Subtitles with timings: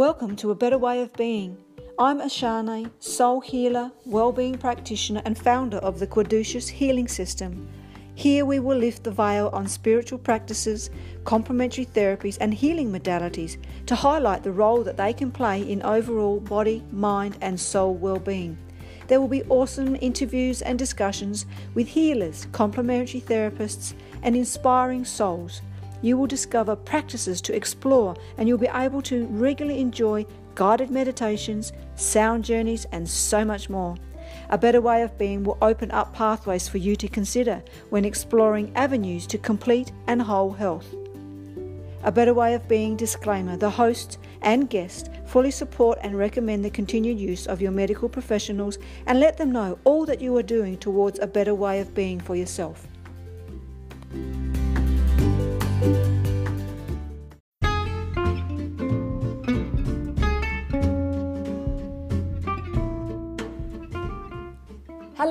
[0.00, 1.58] Welcome to A Better Way of Being.
[1.98, 7.68] I'm Ashane, soul healer, well-being practitioner and founder of the Caduceus Healing System.
[8.14, 10.88] Here we will lift the veil on spiritual practices,
[11.24, 16.40] complementary therapies and healing modalities to highlight the role that they can play in overall
[16.40, 18.56] body, mind and soul well-being.
[19.08, 21.44] There will be awesome interviews and discussions
[21.74, 23.92] with healers, complementary therapists
[24.22, 25.60] and inspiring souls
[26.02, 31.72] you will discover practices to explore and you'll be able to regularly enjoy guided meditations,
[31.94, 33.96] sound journeys, and so much more.
[34.50, 38.72] A better way of being will open up pathways for you to consider when exploring
[38.74, 40.94] avenues to complete and whole health.
[42.02, 46.70] A better way of being disclaimer the host and guest fully support and recommend the
[46.70, 50.78] continued use of your medical professionals and let them know all that you are doing
[50.78, 52.86] towards a better way of being for yourself.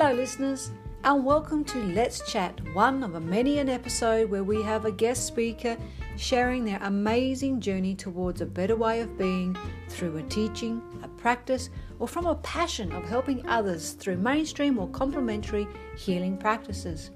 [0.02, 0.70] Hello, listeners,
[1.04, 4.90] and welcome to Let's Chat, one of a many an episode where we have a
[4.90, 5.76] guest speaker
[6.16, 9.54] sharing their amazing journey towards a better way of being
[9.90, 14.88] through a teaching, a practice, or from a passion of helping others through mainstream or
[14.88, 17.10] complementary healing practices.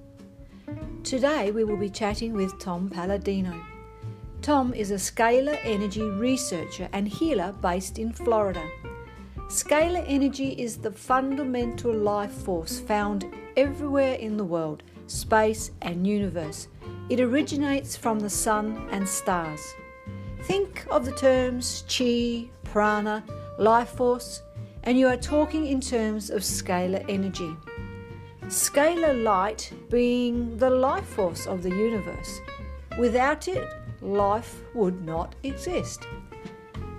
[1.05, 3.64] Today, we will be chatting with Tom Paladino.
[4.42, 8.62] Tom is a scalar energy researcher and healer based in Florida.
[9.48, 16.68] Scalar energy is the fundamental life force found everywhere in the world, space, and universe.
[17.10, 19.60] It originates from the sun and stars.
[20.44, 23.22] Think of the terms chi, prana,
[23.58, 24.42] life force,
[24.82, 27.54] and you are talking in terms of scalar energy.
[28.46, 32.40] Scalar light being the life force of the universe.
[32.98, 33.68] Without it,
[34.00, 36.06] life would not exist.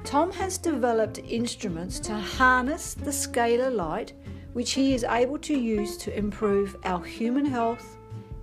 [0.05, 4.13] Tom has developed instruments to harness the scalar light,
[4.53, 7.97] which he is able to use to improve our human health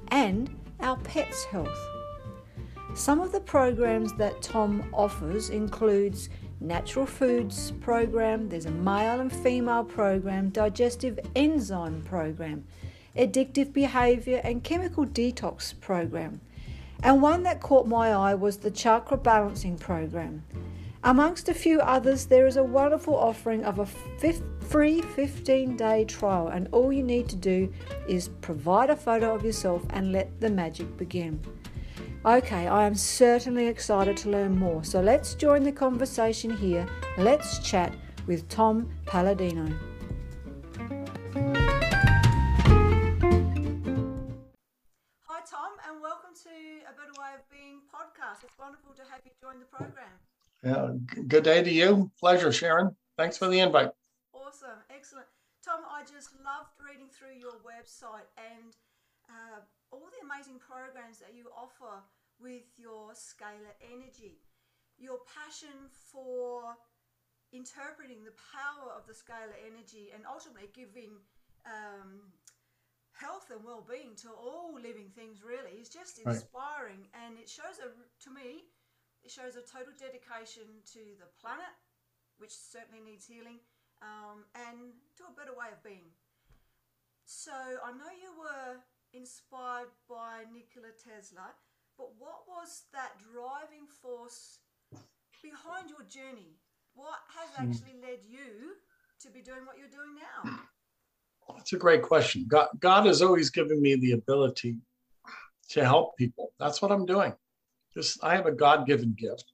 [0.09, 0.50] and
[0.81, 1.78] our pets' health.
[2.94, 9.32] Some of the programs that Tom offers includes natural foods program, there's a male and
[9.32, 12.65] female program, digestive enzyme program,
[13.16, 16.41] addictive behavior and chemical detox program.
[17.04, 20.42] And one that caught my eye was the chakra balancing program.
[21.04, 26.46] Amongst a few others, there is a wonderful offering of a free 15 day trial,
[26.46, 27.72] and all you need to do
[28.06, 31.41] is provide a photo of yourself and let the magic begin.
[32.24, 36.86] Okay, I am certainly excited to learn more, so let's join the conversation here.
[37.18, 37.92] Let's chat
[38.28, 39.76] with Tom Paladino.
[45.26, 46.54] Hi, Tom, and welcome to
[46.86, 48.44] A Better Way of Being podcast.
[48.44, 50.06] It's wonderful to have you join the program.
[50.62, 50.94] Yeah,
[51.26, 52.10] good day to you.
[52.18, 52.94] Pleasure, Sharon.
[53.18, 53.90] Thanks for the invite.
[54.32, 55.26] Awesome, excellent.
[55.64, 58.74] Tom, I just loved reading through your website and
[59.28, 62.02] uh, all the amazing programs that you offer
[62.38, 64.38] with your scalar energy.
[64.98, 66.78] Your passion for
[67.52, 71.18] interpreting the power of the scalar energy and ultimately giving
[71.66, 72.30] um,
[73.12, 77.22] health and well-being to all living things really is just inspiring right.
[77.26, 77.92] and it shows a,
[78.22, 78.64] to me
[79.25, 81.71] it shows a total dedication to the planet,
[82.38, 83.62] which certainly needs healing,
[84.03, 86.10] um, and to a better way of being.
[87.25, 88.83] So I know you were
[89.15, 91.55] inspired by Nikola Tesla,
[91.97, 94.59] but what was that driving force
[95.43, 96.59] behind your journey?
[96.94, 97.71] What has hmm.
[97.71, 98.75] actually led you
[99.21, 100.66] to be doing what you're doing now?
[101.54, 102.47] That's a great question.
[102.49, 104.78] God, God has always given me the ability
[105.71, 106.53] to help people.
[106.59, 107.33] That's what I'm doing
[107.94, 109.44] this I have a God-given gift.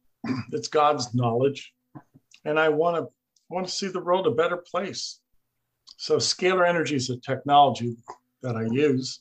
[0.53, 1.72] It's God's knowledge,
[2.44, 3.09] and I want to
[3.49, 5.21] want to see the world a better place.
[5.97, 7.97] So scalar energy is a technology
[8.43, 9.21] that I use,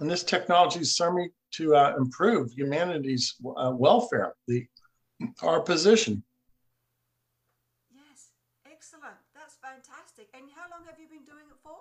[0.00, 4.66] and this technology serves me to uh, improve humanity's uh, welfare, the
[5.42, 6.22] our position.
[7.90, 8.28] Yes,
[8.70, 9.16] excellent.
[9.34, 10.28] That's fantastic.
[10.34, 11.76] And how long have you been doing it for?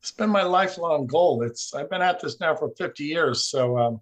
[0.00, 1.42] It's been my lifelong goal.
[1.42, 3.76] It's I've been at this now for 50 years, so.
[3.78, 4.00] Um,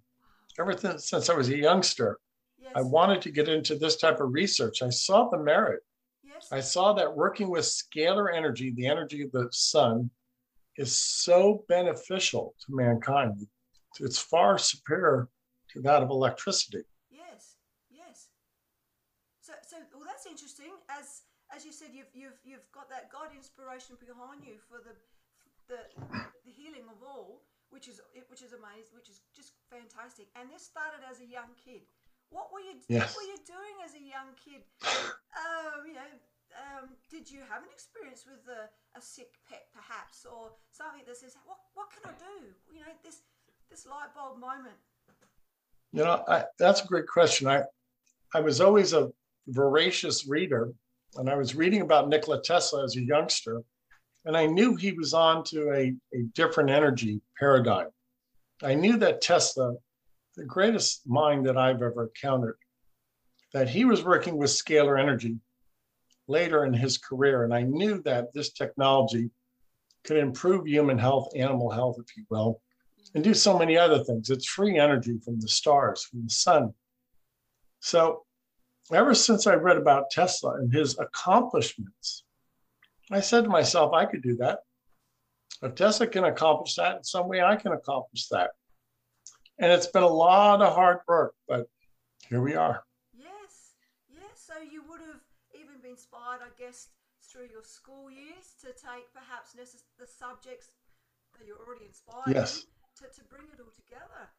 [0.58, 2.19] ever since, since I was a youngster,
[2.58, 2.73] yes.
[2.75, 4.82] I wanted to get into this type of research.
[4.82, 5.81] I saw the merit.
[6.25, 6.49] Yes.
[6.53, 10.11] I saw that working with scalar energy, the energy of the sun,
[10.76, 13.47] is so beneficial to mankind.
[14.00, 15.29] It's far superior
[15.73, 16.85] to that of electricity.
[17.11, 17.56] Yes,
[17.91, 18.29] yes.
[19.41, 20.73] So, so well, that's interesting.
[20.91, 21.23] As
[21.55, 24.93] as you said, you've you've you've got that God inspiration behind you for the
[25.69, 25.81] the
[26.44, 30.29] the healing of all which is which is amazing, which is just fantastic.
[30.37, 31.83] And this started as a young kid.
[32.31, 33.15] What were you Yes.
[33.15, 34.63] What were you doing as a young kid?
[34.83, 36.11] um, you know,
[36.59, 38.67] um, did you have an experience with a,
[38.99, 42.93] a sick pet, perhaps, or something that says, "What what can I do?" You know,
[43.05, 43.23] this
[43.71, 44.77] this light bulb moment.
[45.93, 47.47] You know, I, that's a great question.
[47.47, 47.62] I,
[48.35, 49.11] I was always a
[49.49, 50.73] voracious reader,
[51.17, 53.62] and I was reading about Nikola Tesla as a youngster,
[54.25, 57.89] and I knew he was on to a, a different energy paradigm.
[58.62, 59.75] I knew that Tesla,
[60.37, 62.58] the greatest mind that I've ever encountered,
[63.53, 65.38] that he was working with scalar energy
[66.26, 69.31] later in his career, and I knew that this technology
[70.05, 72.61] could improve human health, animal health, if you will,
[73.14, 74.31] and do so many other things.
[74.31, 76.75] It's free energy from the stars, from the sun.
[77.81, 78.25] So,
[78.93, 82.25] ever since I read about Tesla and his accomplishments,
[83.11, 84.61] I said to myself, I could do that.
[85.62, 88.50] If Tesla can accomplish that in some way, I can accomplish that.
[89.58, 91.67] And it's been a lot of hard work, but
[92.29, 92.85] here we are.
[93.14, 93.75] Yes,
[94.08, 94.47] yes.
[94.47, 95.20] So you would have
[95.55, 96.88] even been inspired, I guess,
[97.23, 100.70] through your school years to take perhaps necess- the subjects
[101.38, 102.64] that you're already inspired Yes.
[103.00, 104.31] in to, to bring it all together.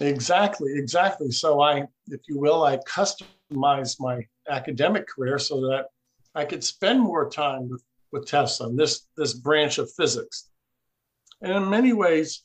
[0.00, 1.30] Exactly, exactly.
[1.30, 5.86] So I, if you will, I customized my academic career so that
[6.34, 7.82] I could spend more time with,
[8.12, 10.50] with Tesla and this, this branch of physics.
[11.42, 12.44] And in many ways,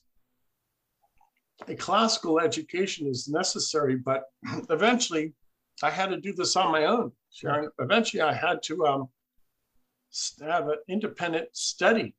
[1.68, 4.24] a classical education is necessary, but
[4.70, 5.34] eventually
[5.82, 7.70] I had to do this on my own, Sharon.
[7.80, 9.10] Eventually I had to um,
[10.42, 12.14] have an independent study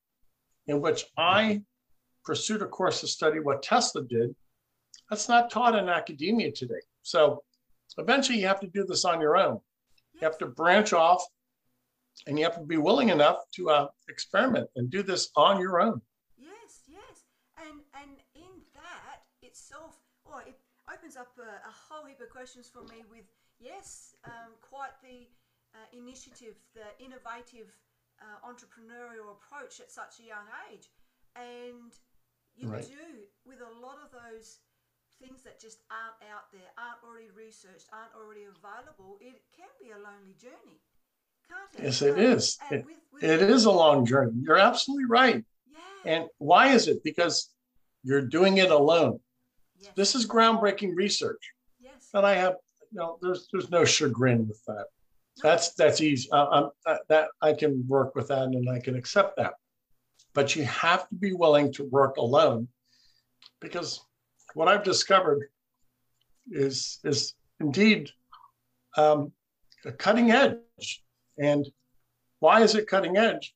[0.67, 1.63] in which I
[2.25, 4.35] pursued a course of study what Tesla did
[5.11, 6.81] that's not taught in academia today.
[7.03, 7.43] So
[7.99, 9.61] eventually you have to do this on your own.
[10.15, 11.25] You have to branch off
[12.27, 15.81] and you have to be willing enough to uh, experiment and do this on your
[15.81, 16.01] own.
[16.37, 17.25] Yes, yes,
[17.59, 20.59] and and in that itself, oh, it
[20.93, 23.05] opens up a, a whole heap of questions for me.
[23.11, 23.25] With
[23.59, 25.29] yes, um, quite the
[25.75, 27.75] uh, initiative, the innovative
[28.21, 30.91] uh, entrepreneurial approach at such a young age,
[31.37, 31.93] and
[32.55, 32.87] you Right.
[32.87, 34.59] do with a lot of those
[35.19, 39.19] things that just aren't out there, aren't already researched, aren't already available.
[39.21, 40.83] It can be a lonely journey?
[41.79, 42.59] Yes, it is.
[42.71, 42.87] It-
[43.21, 44.33] It is a long journey.
[44.43, 45.45] You're absolutely right.
[46.05, 47.03] And why is it?
[47.05, 47.49] Because
[48.03, 49.21] you're doing it alone.
[49.81, 49.93] yes.
[49.97, 51.53] This is groundbreaking research.
[51.81, 52.11] yes.
[52.13, 52.57] And I have,
[52.91, 54.87] you know, there's there's no chagrin with that.
[55.43, 56.29] That's that's easy.
[56.33, 59.55] I'm, that, that I can work with that and I can accept that.
[60.35, 62.69] But you have to be willing to work alone,
[63.61, 64.01] because
[64.55, 65.49] what I've discovered
[66.51, 68.11] is is indeed
[68.97, 69.33] um,
[69.85, 71.04] a cutting edge.
[71.39, 71.67] And
[72.41, 73.55] why is it cutting edge?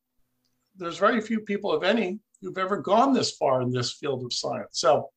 [0.76, 4.32] There's very few people, if any, who've ever gone this far in this field of
[4.32, 4.70] science.
[4.72, 5.10] So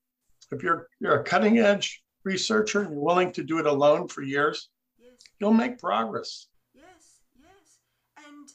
[0.52, 4.22] if you're you're a cutting edge researcher and you're willing to do it alone for
[4.22, 4.69] years,
[5.00, 5.13] Yes.
[5.40, 6.48] you'll make progress.
[6.74, 7.80] Yes, yes.
[8.18, 8.48] And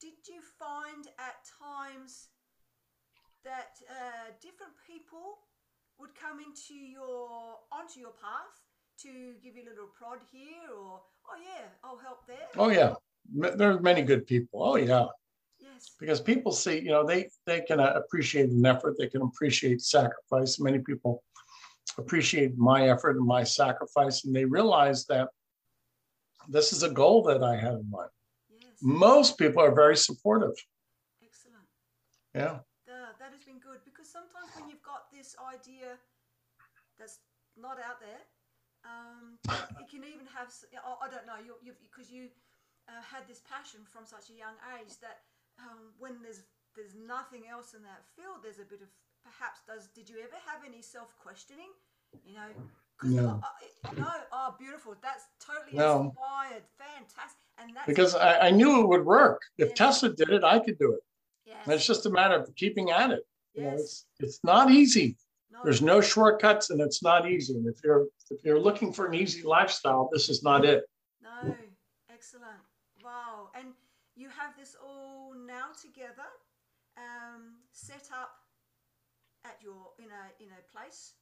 [0.00, 2.28] did you find at times
[3.44, 5.38] that uh, different people
[5.98, 8.54] would come into your onto your path
[9.02, 12.48] to give you a little prod here, or oh yeah, I'll help there.
[12.56, 12.94] Oh yeah,
[13.30, 14.62] M- are many good people.
[14.62, 15.06] Oh yeah,
[15.60, 18.96] Yes, because people see, you know, they they can uh, appreciate an effort.
[18.98, 20.58] They can appreciate sacrifice.
[20.60, 21.22] Many people
[21.98, 25.28] appreciate my effort and my sacrifice, and they realize that
[26.48, 28.10] this is a goal that I have in mind.
[28.50, 28.76] yes.
[28.82, 30.56] Most people are very supportive.
[31.22, 31.66] Excellent.
[32.34, 35.98] Yeah, Uh, that has been good because sometimes when you've got this idea
[36.98, 37.20] that's
[37.56, 38.22] not out there,
[38.84, 39.38] um,
[39.78, 40.50] it can even have.
[40.74, 41.38] I don't know.
[41.38, 42.28] You because you
[42.92, 45.24] uh, had this passion from such a young age that
[45.58, 46.42] um, when there's
[46.76, 48.88] there's nothing else in that field, there's a bit of
[49.24, 49.60] perhaps.
[49.66, 51.70] Does did you ever have any self questioning?
[52.26, 52.48] You know,
[53.04, 53.40] No.
[53.42, 54.08] I- I- no.
[54.32, 54.94] Oh, beautiful.
[55.02, 56.12] That's totally No.
[56.12, 56.64] inspired.
[56.78, 57.38] Fantastic.
[57.58, 59.40] And that's because I, I knew it would work.
[59.58, 59.78] If Yes.
[59.78, 61.00] Tesla did it, I could do it.
[61.44, 63.24] yes, And it's just a matter of keeping at it.
[63.54, 65.16] You know, it's it's not easy.
[65.50, 65.60] no.
[65.64, 67.54] There's no shortcuts, and it's not easy.
[67.54, 70.84] And if you're if you're looking for an easy lifestyle, this is not it.
[71.20, 71.54] No,
[72.10, 72.60] excellent.
[74.22, 76.30] You have this all now together,
[76.96, 78.30] um, set up
[79.44, 81.14] at your in a in a place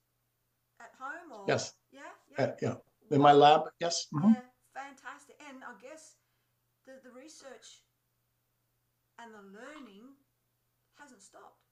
[0.79, 1.73] at home or Yes.
[1.93, 2.45] Yeah, yeah.
[2.45, 2.75] Uh, yeah,
[3.11, 4.07] in my lab, yes.
[4.13, 4.35] mhm.
[4.35, 4.43] Yeah,
[4.75, 5.37] fantastic.
[5.49, 6.17] And I guess
[6.85, 7.69] the the research
[9.19, 10.05] and the learning
[10.99, 11.65] hasn't stopped.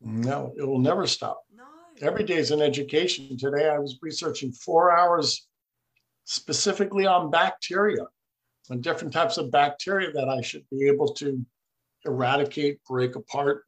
[0.00, 1.44] No, it will never stop.
[1.54, 1.68] No.
[2.00, 3.36] Every day is an education.
[3.36, 5.46] Today, I was researching four hours
[6.24, 8.06] specifically on bacteria
[8.70, 11.44] and different types of bacteria that I should be able to
[12.04, 13.64] eradicate, break apart.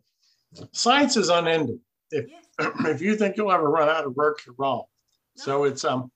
[0.72, 1.80] Science is unending.
[2.10, 2.44] If Yes.
[2.86, 4.84] if you think you'll ever run out of work, you're wrong.
[5.34, 6.10] So it's um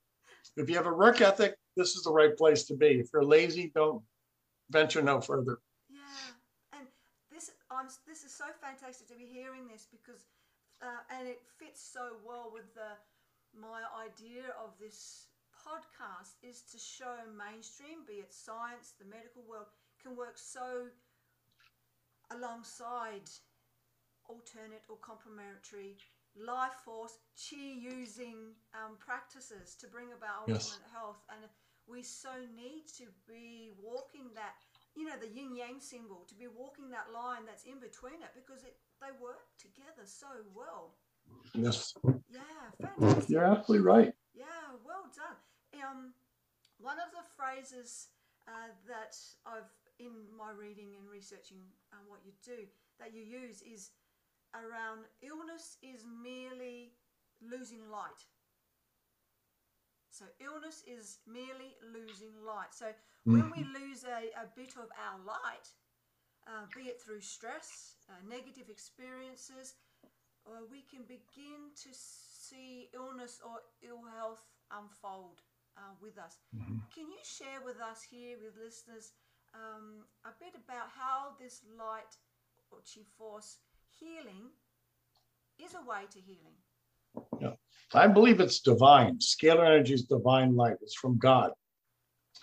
[0.56, 3.00] if you have a work ethic, this is the right place to be.
[3.00, 4.02] If you're lazy, don't
[4.70, 5.58] venture no further.
[5.90, 6.86] Yeah, and
[7.30, 10.26] this I'm this is so fantastic to be hearing this because,
[10.80, 12.96] uh, and it fits so well with the
[13.58, 15.26] my idea of this
[15.66, 19.66] podcast is to show mainstream, be it science, the medical world,
[20.02, 20.88] can work so
[22.30, 23.28] alongside
[24.28, 25.96] alternate or complementary
[26.36, 30.78] life force chi using um, practices to bring about Yes.
[30.78, 31.42] ultimate health and
[31.88, 34.54] we so need to be walking that
[34.94, 38.30] you know the yin yang symbol to be walking that line that's in between it
[38.34, 40.94] because it they work together so well
[41.54, 41.94] Yes,
[42.30, 44.12] yeah fantastic you're absolutely right.
[44.34, 45.36] yeah, well done.
[45.80, 46.12] Um,
[46.78, 48.08] one of the phrases
[48.48, 49.68] uh, that I've
[50.00, 51.60] in my reading and researching
[51.92, 52.64] um, what you do
[52.98, 53.90] that you use is
[54.56, 56.92] around illness is merely
[57.44, 58.24] losing light.
[60.08, 62.72] So illness is merely losing light.
[62.72, 62.86] So
[63.24, 65.68] when we lose a, a bit of our light,
[66.48, 69.74] uh, be it through stress, uh, negative experiences,
[70.44, 75.40] or we can begin to see illness or ill health unfold
[75.80, 76.38] uh, with us.
[76.94, 79.12] Can you share with us here, with listeners,
[79.54, 82.14] um, a bit about how this light
[82.70, 83.58] or chi force
[83.98, 84.52] healing
[85.58, 86.58] is a way to healing?
[87.40, 87.56] Yeah.
[87.94, 89.18] I believe it's divine.
[89.18, 90.76] Scalar energy is divine light.
[90.82, 91.50] It's from God.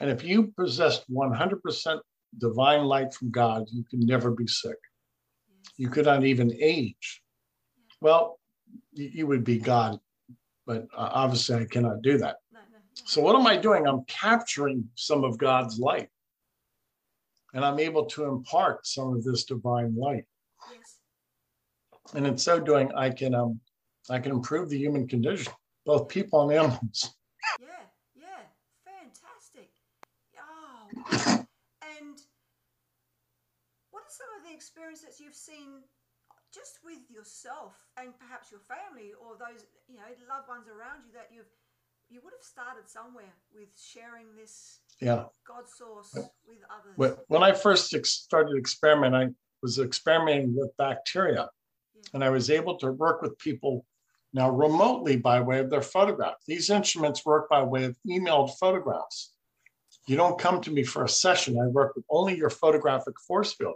[0.02, 2.00] And if you possessed 100%
[2.38, 4.78] divine light from God, you can never be sick.
[5.78, 7.22] You could not even age.
[8.02, 8.40] Well,
[8.94, 10.00] you, you would be God,
[10.66, 12.38] but uh, obviously I cannot do that.
[12.98, 13.06] No, no.
[13.06, 13.12] yeah.
[13.14, 13.88] So what am I doing?
[13.88, 16.10] I'm capturing some of God's light.
[17.54, 20.26] And I'm able to impart some of this divine light.
[20.72, 20.98] Yes.
[22.14, 23.60] And in so doing, I can um
[24.10, 25.52] I can improve the human condition,
[25.86, 27.16] both people and animals.
[27.60, 27.68] Yeah,
[28.16, 28.44] yeah,
[28.86, 29.70] fantastic.
[30.40, 31.44] Oh,
[31.82, 32.16] and
[33.92, 35.84] what are some of the experiences you've seen
[36.54, 41.12] just with yourself and perhaps your family or those you know loved ones around you
[41.12, 41.52] that you've
[42.10, 45.26] you would have started somewhere with sharing this Yeah.
[45.46, 46.14] God source
[46.48, 47.18] with others.
[47.28, 51.50] When I first ex- started experimenting, I was experimenting with bacteria.
[52.14, 53.86] And I was able to work with people
[54.34, 56.36] now remotely by way of their photograph.
[56.46, 59.34] These instruments work by way of emailed photographs.
[60.08, 61.60] You don't come to me for a session.
[61.60, 63.76] I work with only your photographic force field.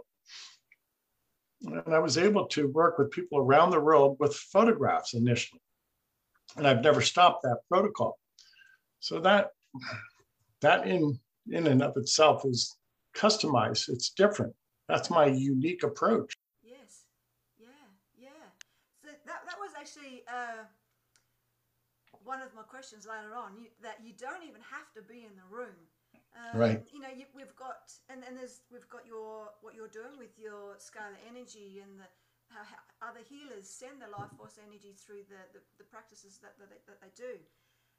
[1.62, 5.60] And I was able to work with people around the world with photographs initially.
[6.56, 8.18] And I've never stopped that protocol.
[9.02, 9.50] So that
[10.60, 11.18] that in
[11.50, 12.78] in and of itself is
[13.18, 13.88] customized.
[13.88, 14.54] It's different.
[14.86, 16.32] That's my unique approach.
[16.62, 17.02] Yes.
[17.58, 17.66] Yeah.
[18.16, 18.46] Yeah.
[19.02, 20.62] So that, that was actually uh,
[22.22, 23.58] one of my questions later on.
[23.58, 25.74] You, that you don't even have to be in the room.
[26.38, 26.80] Um, Right.
[26.94, 30.38] You know, you, we've got and, and there's we've got your what you're doing with
[30.38, 32.06] your scalar energy and the
[32.54, 36.54] how, how other healers send the life force energy through the, the, the practices that,
[36.60, 37.34] that, they, that they do.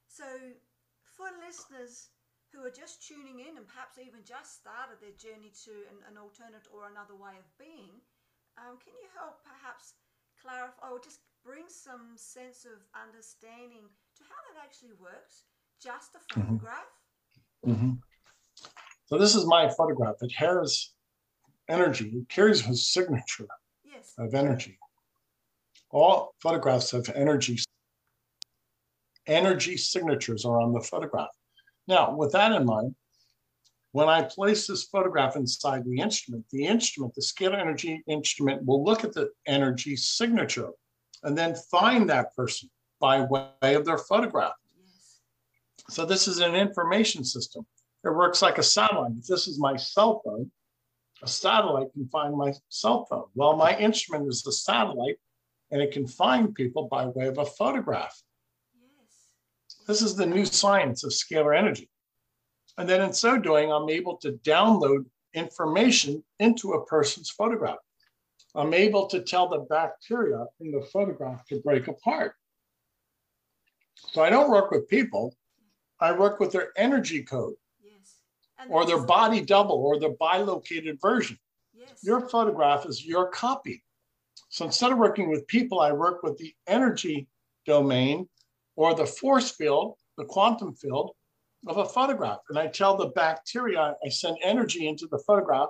[0.08, 0.24] So
[1.16, 2.10] for listeners
[2.52, 6.18] who are just tuning in and perhaps even just started their journey to an, an
[6.18, 7.98] alternate or another way of being,
[8.58, 9.98] um, can you help perhaps
[10.38, 15.50] clarify or just bring some sense of understanding to how that actually works?
[15.82, 16.94] Just a photograph?
[17.66, 18.02] Mhm.
[19.06, 20.16] So this is my photograph.
[20.22, 20.94] It has
[21.68, 22.10] energy.
[22.10, 23.48] It carries his signature
[23.84, 24.14] Yes.
[24.18, 24.80] of energy.
[25.90, 27.58] All photographs have energy.
[29.28, 31.30] Energy signatures are on the photograph.
[31.88, 32.96] Now, with that in mind,
[33.92, 38.84] when I place this photograph inside the instrument, the instrument, the scalar energy instrument, will
[38.84, 40.72] look at the energy signature
[41.22, 44.54] and then find that person by way of their photograph.
[44.82, 45.20] Yes.
[45.90, 47.66] So this is an information system.
[48.04, 49.14] It works like a satellite.
[49.20, 50.52] If this is my cell phone,
[51.22, 53.26] a satellite can find my cell phone.
[53.36, 55.18] Well, my instrument is the satellite,
[55.72, 58.20] and it can find people by way of a photograph.
[59.88, 61.90] This is the new science of scalar energy.
[62.78, 67.78] And then in so doing, I'm able to download information into a person's photograph.
[68.56, 72.36] I'm able to tell the bacteria in the photograph to break apart.
[73.96, 75.36] So I don't work with people,
[76.00, 78.70] I work with their energy code Yes.
[78.70, 81.38] Or their body double or their bilocated version.
[81.74, 82.00] Yes.
[82.04, 83.84] Your photograph is your copy.
[84.50, 87.28] So instead of working with people, I work with the energy
[87.66, 88.28] domain
[88.76, 91.12] or the force field, the quantum field
[91.68, 92.40] of a photograph.
[92.50, 95.70] And I tell the bacteria, I send energy into the photograph,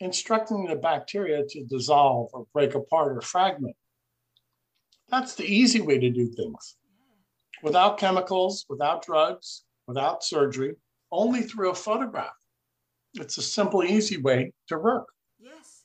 [0.00, 3.76] instructing the bacteria to dissolve or break apart or fragment.
[5.08, 6.76] That's the easy way to do things.
[7.62, 10.74] without chemicals, without drugs, without surgery,
[11.12, 12.32] only through a photograph.
[13.14, 15.08] It's a simple, easy way to work.
[15.38, 15.84] Yes,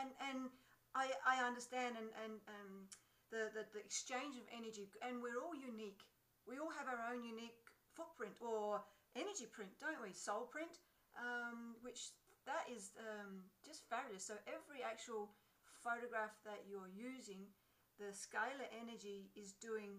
[0.00, 0.48] and and
[0.94, 2.88] I I understand and and um,
[3.34, 6.06] the, the the exchange of energy, and we're all unique.
[6.46, 7.58] We all have our own unique
[7.98, 8.78] footprint or
[9.18, 10.14] energy print, don't we?
[10.14, 10.78] Soul print,
[11.18, 12.14] um, which
[12.46, 14.22] that is um, just fabulous.
[14.22, 15.34] So every actual
[15.82, 17.50] photograph that you're using,
[17.98, 19.98] the scalar energy is doing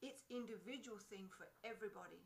[0.00, 2.24] its individual thing for everybody.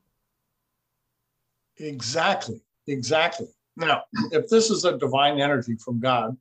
[1.78, 2.62] Exactly.
[2.86, 3.48] Exactly.
[3.76, 4.02] Now,
[4.32, 6.36] if this is a divine energy from God,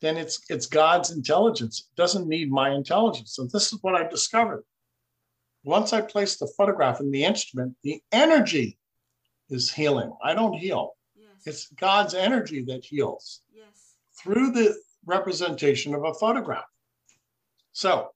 [0.00, 1.88] then it's it's God's intelligence.
[1.90, 3.34] It doesn't need my intelligence.
[3.34, 4.64] So this is what I discovered.
[5.64, 8.78] Once I place the photograph in the instrument, the energy
[9.50, 10.12] is healing.
[10.22, 10.92] I don't heal.
[11.16, 11.30] Yes.
[11.46, 13.96] It's God's energy that heals yes.
[14.22, 14.74] through the
[15.04, 16.64] representation of a photograph.
[17.72, 18.10] So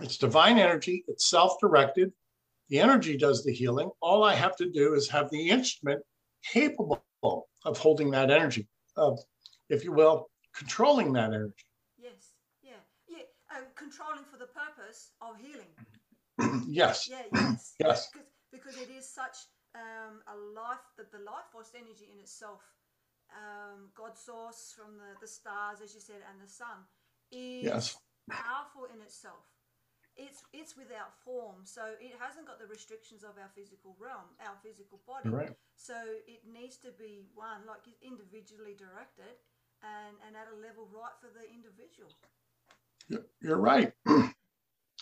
[0.00, 2.12] it's divine energy, it's self-directed.
[2.68, 3.90] The energy does the healing.
[4.00, 6.02] All I have to do is have the instrument
[6.44, 9.18] capable of holding that energy, of,
[9.70, 11.64] if you will, controlling that energy.
[11.98, 12.34] Yes.
[12.62, 12.82] Yeah.
[13.08, 13.24] Yeah.
[13.54, 15.72] Um, controlling for the purpose of healing.
[16.68, 17.08] yes.
[17.10, 17.22] Yeah.
[17.32, 17.74] Yes.
[17.80, 18.10] Yes.
[18.12, 19.36] Because, because it is such
[19.74, 22.60] um, a life that the life force energy in itself,
[23.30, 26.84] um, God source from the, the stars, as you said, and the sun,
[27.30, 27.96] is Yes.
[28.30, 29.46] powerful in itself.
[30.18, 34.58] It's it's without form, so it hasn't got the restrictions of our physical realm, our
[34.66, 35.30] physical body.
[35.30, 35.54] Right.
[35.76, 35.94] So
[36.26, 39.38] it needs to be one like individually directed,
[39.82, 42.12] and and at a level right for the individual.
[43.40, 43.92] You're- right.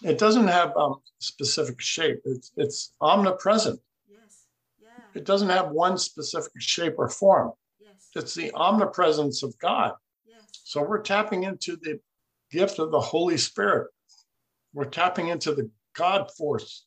[0.02, 2.20] It doesn't have um, specific shape.
[2.26, 3.80] It's it's omnipresent.
[4.06, 4.44] Yes.
[4.78, 4.90] Yeah.
[5.14, 7.52] It doesn't have one specific shape or form.
[7.80, 8.10] Yes.
[8.14, 9.94] It's the omnipresence of God.
[10.26, 10.42] Yes.
[10.64, 11.98] So we're tapping into the
[12.50, 13.88] gift of the Holy Spirit.
[14.74, 16.84] We're tapping into the God force.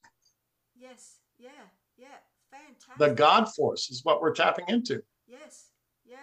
[0.75, 1.17] Yes.
[1.39, 1.49] Yeah.
[1.97, 2.07] Yeah.
[2.51, 2.97] Fantastic.
[2.99, 5.01] The God force is what we're tapping into.
[5.27, 5.69] Yes.
[6.05, 6.17] Yeah.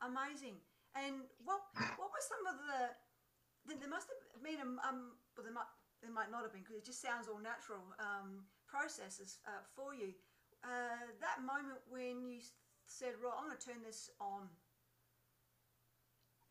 [0.00, 0.54] Amazing.
[0.94, 1.60] And what
[1.96, 2.80] what were some of the
[3.66, 5.70] there- there must have been a um well there might
[6.02, 9.94] there might not have been because it just sounds all natural um, processes uh, for
[9.94, 10.12] you.
[10.64, 12.40] Uh, that moment when you
[12.86, 14.48] said, "Right, I'm going to turn this on."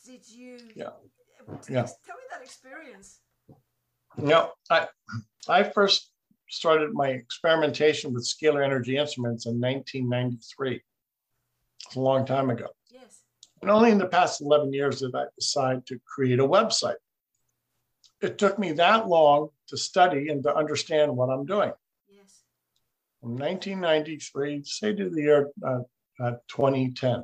[0.06, 0.58] Did you?
[0.75, 0.91] Yeah.
[1.38, 1.88] Tell Yeah.
[2.06, 3.19] Tell me that experience.
[4.17, 4.88] No, I
[5.47, 6.12] I first
[6.49, 10.82] started my experimentation with scalar energy instruments in 1993.
[11.88, 12.67] It's a long time ago.
[13.62, 16.95] And only in the past 11 years did I decide to create a website.
[18.21, 21.71] It took me that long to study and to understand what I'm doing.
[22.10, 22.41] Yes.
[23.19, 25.80] From 1993, say to the year uh,
[26.19, 27.24] uh, 2010.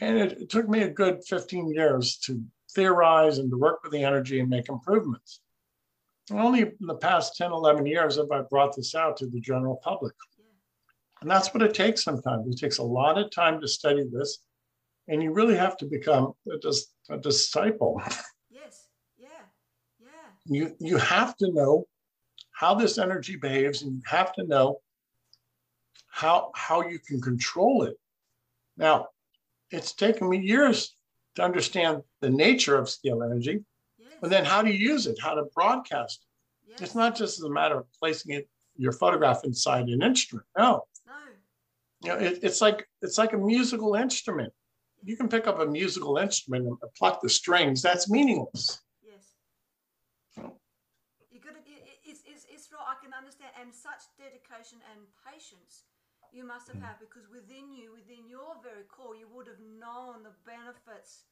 [0.00, 0.06] Yeah.
[0.06, 3.92] And it, it took me a good 15 years to theorize and to work with
[3.92, 5.40] the energy and make improvements.
[6.30, 9.40] And only in the past 10, 11 years have I brought this out to the
[9.40, 10.14] general public.
[10.36, 10.44] Yeah.
[11.20, 12.46] And that's what it takes sometimes.
[12.48, 14.38] It takes a lot of time to study this.
[15.08, 18.00] And you really have to become a, dis- a disciple.
[18.50, 18.88] Yes.
[19.18, 19.28] Yeah.
[20.00, 20.08] Yeah.
[20.46, 21.86] You, you have to know
[22.52, 24.80] how this energy behaves and you have to know
[26.08, 27.94] how, how you can control it.
[28.76, 29.08] Now,
[29.70, 30.94] it's taken me years
[31.36, 33.64] to understand the nature of scalar energy,
[33.98, 34.12] Yes.
[34.20, 36.24] but then how to use it, how to broadcast.
[36.66, 36.80] yes.
[36.80, 40.46] It's not just a matter of placing it, your photograph inside an instrument.
[40.56, 41.12] No, No.
[42.02, 44.52] you know, it, it's like it's like a musical instrument.
[45.04, 47.80] You can pick up a musical instrument and pluck the strings.
[47.82, 48.82] That's meaningless.
[49.02, 49.34] Yes.
[50.38, 50.58] Oh.
[51.30, 51.60] You got to.
[51.60, 52.80] It, it- it's, it's it's right.
[52.88, 55.84] I can understand, and such dedication and patience
[56.32, 60.24] you must have had because within you, within your very core, you would have known
[60.24, 61.24] the benefits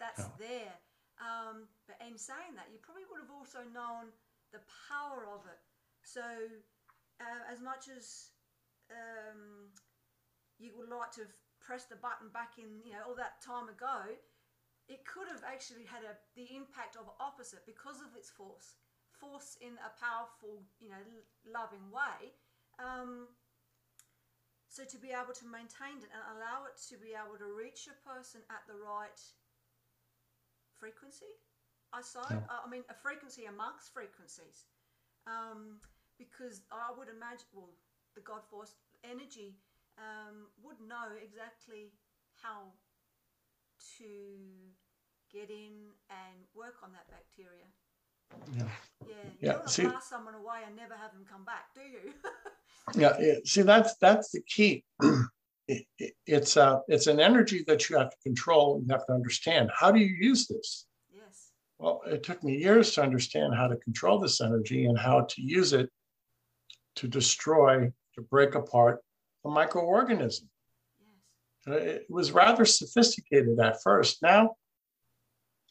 [0.00, 0.36] that's Yeah.
[0.40, 0.74] there.
[1.20, 4.12] Um, but in saying that, you probably would have also known
[4.52, 5.60] the power of it.
[6.02, 6.24] So,
[7.20, 8.32] uh, as much as
[8.90, 9.68] um,
[10.58, 13.68] you would like to have pressed the button back in, you know, all that time
[13.72, 14.12] ago,
[14.88, 18.76] it could have actually had a, the impact of opposite because of its force
[19.16, 21.00] force in a powerful you know
[21.46, 22.34] loving way
[22.82, 23.28] um,
[24.68, 27.86] so to be able to maintain it and allow it to be able to reach
[27.86, 29.22] a person at the right
[30.74, 31.30] frequency
[31.92, 32.42] i saw Yeah.
[32.50, 34.66] i mean a frequency amongst frequencies
[35.26, 35.80] um,
[36.18, 37.70] because i would imagine well
[38.14, 38.74] the god force
[39.04, 39.54] energy
[39.98, 41.92] um, would know exactly
[42.42, 42.72] how
[43.98, 44.04] to
[45.32, 47.66] get in and work on that bacteria.
[48.56, 48.64] Yeah.
[49.06, 51.44] Yeah, you Yeah, don't want to see- blast someone away and never have them come
[51.44, 52.12] back, do you?
[53.00, 53.16] Yeah.
[53.18, 54.84] it- see, that's that's the key.
[55.66, 59.06] It- it- it's a, it's an energy that you have to control and you have
[59.06, 59.70] to understand.
[59.74, 60.86] How do you use this?
[61.10, 61.52] yes.
[61.78, 65.40] Well, it took me years to understand how to control this energy and how to
[65.42, 65.88] use it
[66.96, 69.00] to destroy, to break apart
[69.44, 70.48] a microorganism.
[71.66, 71.68] Yes.
[71.68, 74.22] Uh, It was rather sophisticated at first.
[74.22, 74.56] Now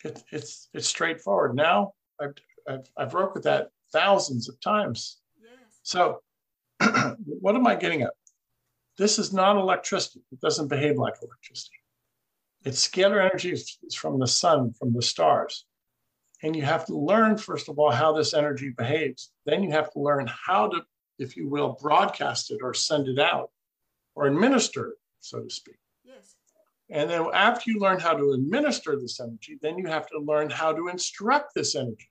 [0.03, 1.55] it, it's it's straightforward.
[1.55, 2.33] Now I've,
[2.67, 5.19] I've I've worked with that thousands of times.
[5.41, 5.79] Yes.
[5.83, 6.21] So
[7.43, 8.13] what am I getting at?
[8.97, 10.21] This is not electricity.
[10.31, 11.77] It doesn't behave like electricity.
[12.65, 13.55] It's scalar energy
[13.95, 15.65] from the sun, from the stars.
[16.43, 19.31] And you have to learn, first of all, how this energy behaves.
[19.45, 20.81] Then you have to learn how to,
[21.17, 23.49] if you will, broadcast it or send it out
[24.15, 25.78] or administer so to speak.
[26.04, 26.36] Yes.
[26.89, 30.49] And then after you learn how to administer this energy, then you have to learn
[30.49, 32.10] how to instruct this energy.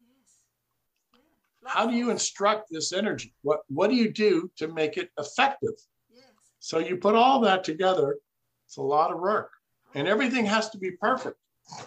[0.00, 1.22] Yes.
[1.62, 1.70] Yeah.
[1.70, 3.34] How do you instruct this energy?
[3.42, 5.74] What, what do you do to make it effective?
[6.12, 6.24] Yes.
[6.58, 8.18] So you put all that together,
[8.66, 9.50] it's a lot of work.
[9.94, 11.38] And everything has to be perfect.
[11.76, 11.86] Yes.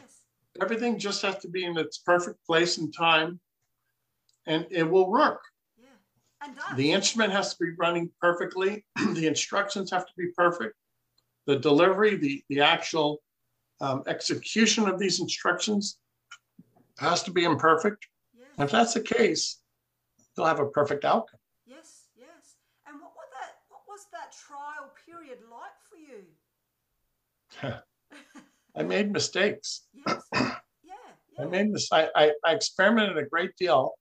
[0.62, 3.39] Everything just has to be in its perfect place and time,
[4.45, 5.41] and it will work.
[6.43, 6.47] Yeah.
[6.49, 6.77] And does.
[6.77, 8.86] The instrument has to be running perfectly.
[9.13, 10.75] the instructions have to be perfect.
[11.45, 13.19] The delivery, the, the actual
[13.82, 15.97] um, execution of these instructions
[16.99, 18.08] has to be imperfect.
[18.38, 18.47] Yes.
[18.58, 19.60] And if that's the case,
[20.38, 21.39] you'll have a perfect outcome.
[21.65, 22.56] Yes, yes.
[22.88, 23.56] And what was that?
[23.69, 26.23] What was that trial period like for you?
[28.75, 29.88] I made mistakes.
[29.93, 30.23] Yes.
[30.86, 30.93] Yeah.
[31.39, 31.49] I Yeah.
[31.49, 31.91] made this.
[31.91, 33.93] I, I, I experimented a great deal,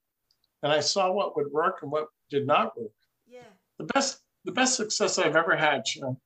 [0.62, 2.92] and I saw what would work and what did not work.
[3.26, 3.40] Yeah.
[3.78, 6.16] The best the best success I've ever had, Sharon,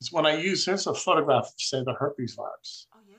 [0.00, 2.86] is when I use here's a photograph of say the herpes virus.
[2.94, 3.16] Oh yeah.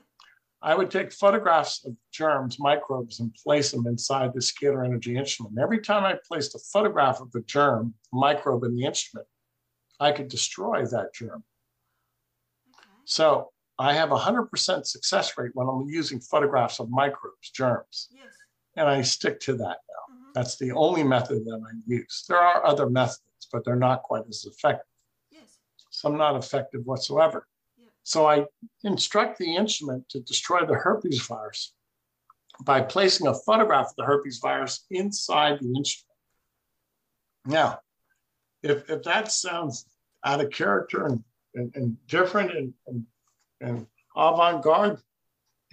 [0.62, 5.54] I would take photographs of germs, microbes, and place them inside the scalar energy instrument.
[5.56, 9.26] And every time I placed a photograph of the germ, microbe in the instrument,
[9.98, 11.44] I could destroy that germ.
[12.74, 12.86] Okay.
[13.06, 18.34] So I have a 100% success rate when I'm using photographs of microbes, germs, Yes.
[18.76, 20.09] and I stick to that now.
[20.40, 22.24] That's the only method that I use.
[22.26, 23.20] There are other methods,
[23.52, 24.86] but they're not quite as effective.
[25.30, 25.58] Yes.
[25.90, 27.46] Some not effective whatsoever.
[27.76, 27.90] Yeah.
[28.04, 28.46] So I
[28.82, 31.74] instruct the instrument to destroy the herpes virus
[32.64, 36.16] by placing a photograph of the herpes virus inside the instrument.
[37.44, 37.80] Now,
[38.62, 39.84] if, if that sounds
[40.24, 41.22] out of character and,
[41.54, 43.04] and, and different and, and,
[43.60, 45.02] and avant-garde,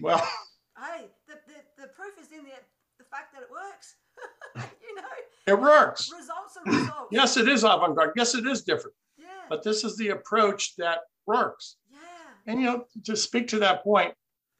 [0.02, 0.28] well,
[0.78, 2.52] Hey, the, the, the proof is in the
[2.98, 3.96] the fact that it works.
[4.58, 5.06] you know,
[5.48, 6.12] it works.
[6.12, 7.08] results are results.
[7.12, 8.12] Yes, it is avant-garde.
[8.16, 8.96] Yes, it is different.
[9.18, 9.28] Yeah.
[9.50, 11.78] But this is the approach that works.
[11.90, 12.00] yeah.
[12.46, 14.14] And you know, to speak to that point,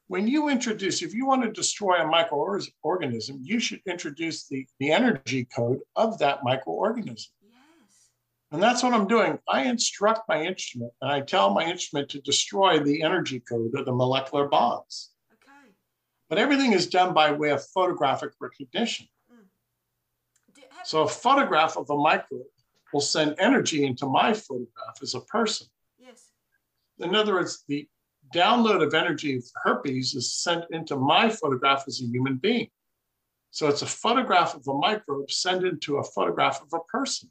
[0.08, 4.92] when you introduce, if you want to destroy a microorganism, you should introduce the, the
[4.92, 7.28] energy code of that microorganism.
[7.42, 8.10] Yes.
[8.52, 9.38] And that's what I'm doing.
[9.50, 13.86] I instruct my instrument and I tell my instrument to destroy the energy code of
[13.86, 15.12] the molecular bonds.
[15.34, 15.74] Okay.
[16.30, 19.08] But everything is done by way of photographic recognition.
[20.84, 22.44] So a photograph of a microbe
[22.94, 25.68] will send energy into my photograph as a person.
[26.00, 26.32] yes.
[27.00, 27.88] In other words, the
[28.34, 32.70] download of energy of herpes is sent into my photograph as a human being.
[33.52, 37.30] So it's a photograph of a microbe sent into a photograph of a person.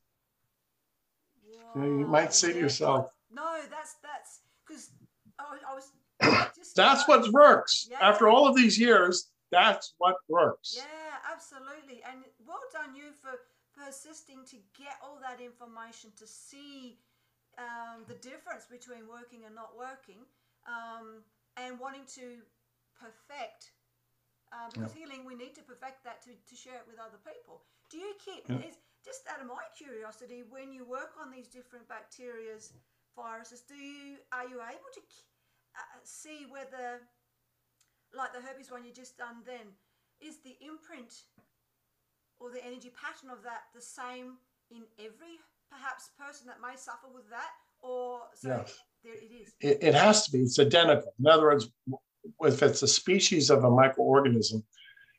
[1.46, 4.90] You know, you might say to yourself, No, that's that's because
[5.38, 5.92] I, I was
[6.56, 7.88] just that's what works.
[7.90, 7.98] Yeah.
[8.00, 10.74] After all of these years, that's what works.
[10.76, 11.05] Yeah,
[11.36, 12.00] absolutely.
[12.08, 13.36] And well done you for
[13.76, 16.96] persisting to get all that information to see
[17.60, 20.24] um, the difference between working and not working
[20.64, 21.20] um,
[21.60, 22.40] and wanting to
[22.96, 23.76] perfect.
[24.54, 27.60] Um, because healing, we need to perfect that to, to share it with other people.
[27.92, 28.64] Do you keep, Yeah.
[28.64, 32.72] is, just out of my curiosity, when you work on these different bacterias,
[33.14, 35.02] viruses, do you, are you able to
[35.78, 37.06] uh, see whether
[38.14, 39.74] like the herpes one you just done then,
[40.20, 41.12] is the imprint
[42.38, 44.36] or the energy pattern of that the same
[44.70, 45.38] in every
[45.70, 47.50] perhaps person that may suffer with that?
[47.80, 48.78] Or so Yes.
[49.04, 49.54] there it is.
[49.60, 51.12] It, it has to be, it's identical.
[51.18, 51.68] In other words,
[52.40, 54.62] if it's a species of a microorganism,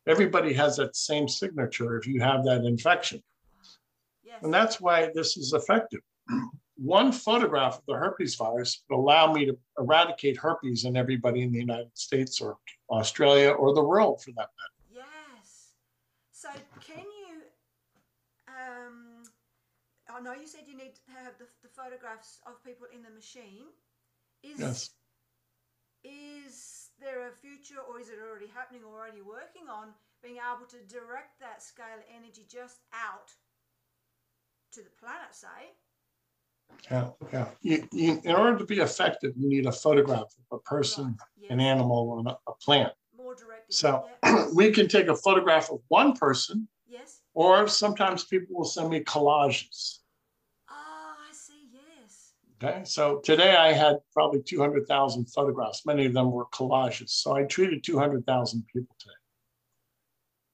[0.08, 3.22] everybody has that same signature if you have that infection.
[4.24, 4.40] Yes.
[4.42, 6.02] And that's why this is effective.
[6.76, 11.52] One photograph of the herpes virus would allow me to eradicate herpes in everybody in
[11.52, 12.58] the United States or
[12.92, 14.77] Australia or the world for that matter.
[16.38, 16.50] So
[16.86, 17.42] can you
[18.46, 19.24] um
[20.08, 23.10] I know you said you need to have the, the photographs of people in the
[23.10, 23.74] machine.
[24.44, 24.90] Is Yes.
[26.04, 29.90] is there a future or is it already happening or already working on
[30.22, 33.34] being able to direct that scalar energy just out
[34.74, 35.74] to the planet, say?
[36.92, 37.48] Yeah, yeah.
[37.62, 41.50] You, you, in order to be effective, you need a photograph of a person, Right,
[41.52, 42.94] an animal, and a, a plant.
[43.28, 43.36] More.
[43.70, 44.48] So yeah.
[44.56, 47.22] we can take a photograph of one person, yes.
[47.34, 50.00] or sometimes people will send me collages.
[50.70, 51.70] Oh, I see.
[51.74, 52.34] Yes.
[52.64, 55.86] Okay, so today I had probably 200,000 photographs.
[55.86, 57.10] Many of them were collages.
[57.10, 59.14] So I treated 200,000 people today.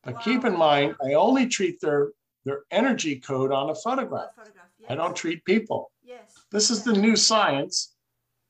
[0.03, 2.09] But keep in mind, I only treat their,
[2.43, 4.35] their energy code on a A photograph.
[4.35, 4.65] photograph.
[4.79, 4.91] Yes.
[4.91, 5.91] I don't treat people.
[6.03, 6.33] Yes.
[6.51, 6.93] This is yeah.
[6.93, 7.93] the new science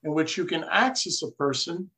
[0.04, 1.92] in which you can access a person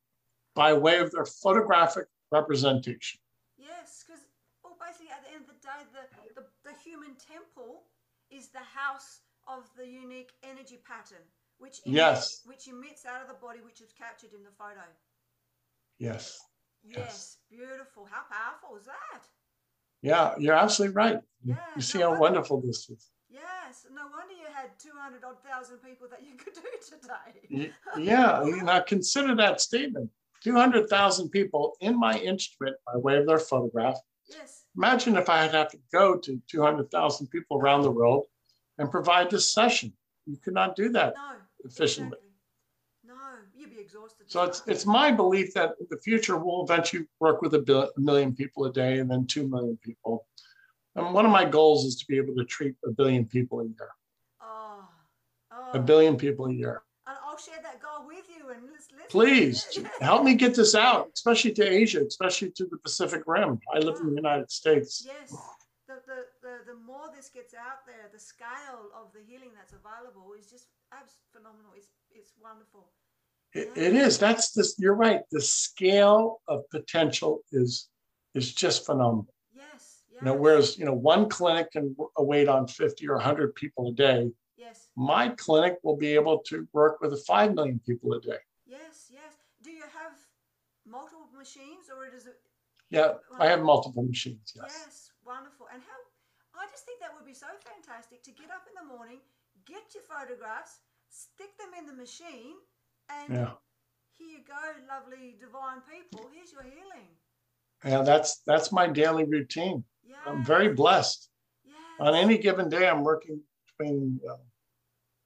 [0.54, 3.20] by way of their photographic representation.
[3.58, 4.22] Yes, because
[4.62, 7.84] well, basically at the end of the day, the, the, the human temple
[8.30, 11.22] is the house of the unique energy pattern,
[11.58, 12.40] which emits, Yes.
[12.44, 14.82] which emits out of the body, which is captured in the photo.
[15.98, 16.40] Yes.
[16.84, 17.36] Yes, Yes.
[17.50, 18.06] beautiful.
[18.10, 19.22] How powerful is that?
[20.02, 21.18] Yeah, you're absolutely right.
[21.44, 23.10] Yeah, You see no how wonder- wonderful this is.
[23.28, 26.60] Yes, no wonder you had two hundred odd thousand people that you could do
[27.50, 27.72] today.
[27.98, 30.10] Yeah, you know, consider that statement.
[30.42, 33.98] 200,000 people in my instrument by way of their photograph.
[34.28, 38.26] Yes, Imagine if I had have to go to 200,000 people around the world
[38.78, 39.92] and provide this session.
[40.26, 42.18] You could not do that no, efficiently.
[42.18, 42.30] exactly.
[43.04, 43.14] No,
[43.54, 44.30] you'd be exhausted.
[44.30, 48.00] So it's it's my belief that in the future we'll eventually work with a, a
[48.00, 50.26] million people a day and then two million people.
[50.96, 53.64] And one of my goals is to be able to treat a billion people a
[53.64, 53.90] year.
[54.42, 54.88] oh,
[55.52, 55.70] oh.
[55.74, 56.82] A billion people a year.
[57.06, 60.74] And I'll share that goal with you and let's, let's Please help me get this
[60.74, 63.58] out, especially to Asia, especially to the Pacific Rim.
[63.74, 65.06] I live in the United States.
[65.06, 65.30] Yes,
[65.86, 69.72] the, the, the, the more this gets out there, the scale of the healing that's
[69.72, 70.66] available is just
[71.32, 71.72] phenomenal.
[71.76, 72.88] It's, it's wonderful.
[73.52, 74.18] It, it is.
[74.18, 74.76] That's this.
[74.78, 75.20] You're right.
[75.30, 77.88] The scale of potential is
[78.34, 79.32] is just phenomenal.
[79.54, 80.20] Yes, yes.
[80.20, 83.92] You know, whereas you know one clinic can wait on 50 or 100 people a
[83.92, 88.38] day, yes, my clinic will be able to work with 5 million people a day.
[88.66, 89.34] yes, yes.
[89.62, 90.12] Do you have
[90.86, 92.38] multiple machines or it is it?
[92.90, 94.54] Yeah, I have multiple machines.
[94.54, 94.70] Yes.
[94.70, 95.10] Yes.
[95.24, 95.66] wonderful.
[95.72, 98.94] And how, I just think that would be so fantastic to get up in the
[98.94, 99.18] morning,
[99.66, 100.78] get your photographs,
[101.10, 102.54] stick them in the machine,
[103.10, 103.52] and Yeah.
[104.12, 104.54] here you go,
[104.88, 106.30] lovely divine people.
[106.32, 107.08] Here's your healing.
[107.84, 109.84] Yeah, that's that's my daily routine.
[110.04, 110.16] Yeah.
[110.26, 111.28] I'm very blessed.
[111.98, 114.36] On any given day, I'm working between uh,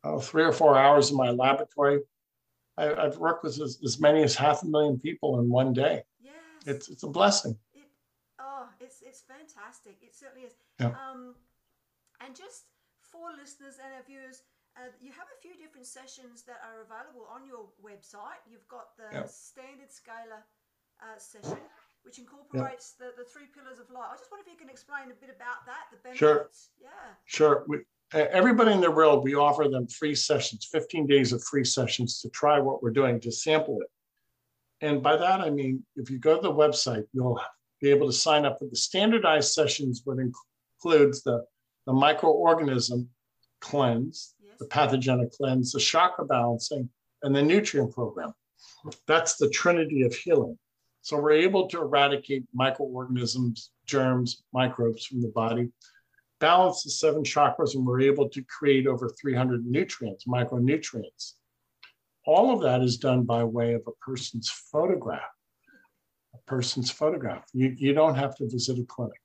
[0.05, 2.01] oh, three or four hours in my laboratory.
[2.81, 6.03] I, I've worked with as, as many as half a million people in one day.
[6.23, 6.35] Yes.
[6.67, 7.57] It's it's a blessing.
[7.75, 7.89] it.
[8.39, 9.97] Oh, it's it's fantastic.
[10.03, 10.55] It certainly is.
[10.79, 10.93] Yeah.
[11.05, 11.35] Um,
[12.25, 12.65] and just
[13.01, 14.43] for listeners and our viewers,
[14.77, 18.41] uh, you have a few different sessions that are available on your website.
[18.49, 19.27] You've got the Yeah.
[19.27, 20.43] standard scalar
[21.03, 21.59] uh, session,
[22.05, 24.11] which incorporates the, the three pillars of light.
[24.13, 26.19] I just wonder if you can explain a bit about that, the benefits.
[26.21, 26.49] Sure.
[26.81, 27.09] Yeah.
[27.25, 27.65] Sure.
[27.67, 27.79] We,
[28.13, 32.29] everybody in the world, we offer them free sessions, 15 days of free sessions to
[32.31, 33.89] try what we're doing, to sample it.
[34.81, 37.41] And by that, I mean, if you go to the website, you'll
[37.81, 41.45] be able to sign up for the standardized sessions, which includes the,
[41.87, 43.07] the microorganism
[43.61, 44.59] cleanse, Yes.
[44.59, 46.89] the pathogenic cleanse, the chakra balancing,
[47.23, 48.33] and the nutrient program.
[49.07, 50.59] That's the trinity of healing.
[51.03, 55.71] So we're able to eradicate microorganisms, germs, microbes from the body,
[56.41, 61.35] balance the seven chakras, and we're able to create over 300 nutrients, micronutrients.
[62.27, 65.23] All of that is done by way of a person's photograph.
[66.35, 67.45] A person's photograph.
[67.53, 69.21] You, you don't have to visit a clinic.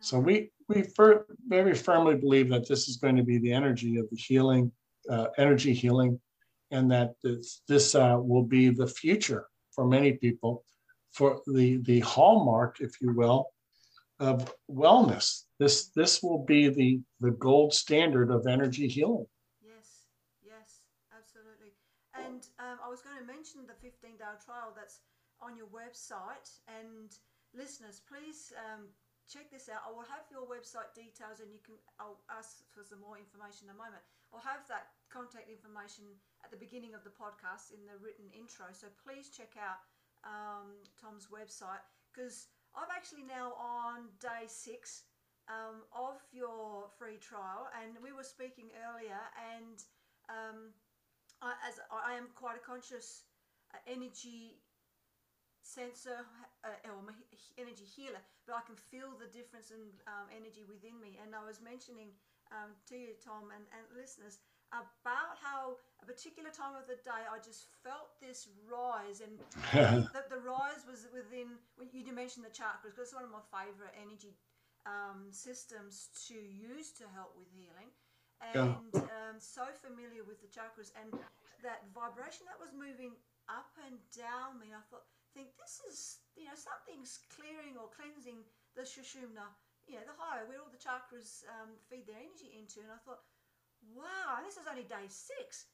[0.00, 3.98] So we we fir- very firmly believe that this is going to be the energy
[3.98, 4.72] of the healing,
[5.10, 6.20] uh, energy healing,
[6.70, 10.64] and that this this uh, will be the future for many people,
[11.12, 13.50] for the the hallmark, if you will,
[14.20, 15.44] of wellness.
[15.58, 19.26] This this will be the the gold standard of energy healing.
[19.60, 20.06] Yes,
[20.44, 20.84] yes,
[21.16, 21.72] absolutely.
[22.14, 25.00] And um, I was going to mention the 15 day trial that's
[25.40, 26.60] on your website.
[26.68, 27.10] And
[27.56, 28.92] listeners, please um,
[29.30, 29.86] check this out.
[29.88, 33.68] I will have your website details and you can, I'll ask for some more information
[33.68, 34.04] in a moment.
[34.30, 36.06] I'll have that contact information
[36.44, 38.70] at the beginning of the podcast in the written intro.
[38.70, 39.80] So please check out
[40.22, 45.04] um, Tom's website because I'm actually now on day six
[45.48, 49.82] um, of your free trial, and we were speaking earlier, and
[50.30, 50.70] um,
[51.42, 53.24] I, as I am quite a conscious
[53.74, 54.62] uh, energy
[55.62, 56.26] sensor
[56.64, 57.14] uh, or
[57.58, 61.18] energy healer, but I can feel the difference in um, energy within me.
[61.20, 62.10] And I was mentioning
[62.50, 64.38] um, to you, Tom, and, and listeners
[64.72, 69.36] about how a particular time of the day I just felt this rise, and
[70.14, 71.58] the, the rise was within.
[71.92, 74.34] You mentioned the chakras because it's one of my favorite energy
[74.86, 77.90] um, systems to use to help with healing.
[78.40, 78.72] Yeah.
[78.72, 81.12] And um, so familiar with the chakras and
[81.60, 83.12] that vibration that was moving
[83.52, 84.72] up and down me.
[84.72, 85.04] I thought
[85.34, 85.98] think this is,
[86.34, 88.42] you know, something's clearing or cleansing
[88.74, 89.46] the Sushumna,
[89.86, 92.82] you know, the higher, where all the chakras um, feed their energy into.
[92.82, 93.22] And I thought,
[93.94, 95.66] wow, this is only day six.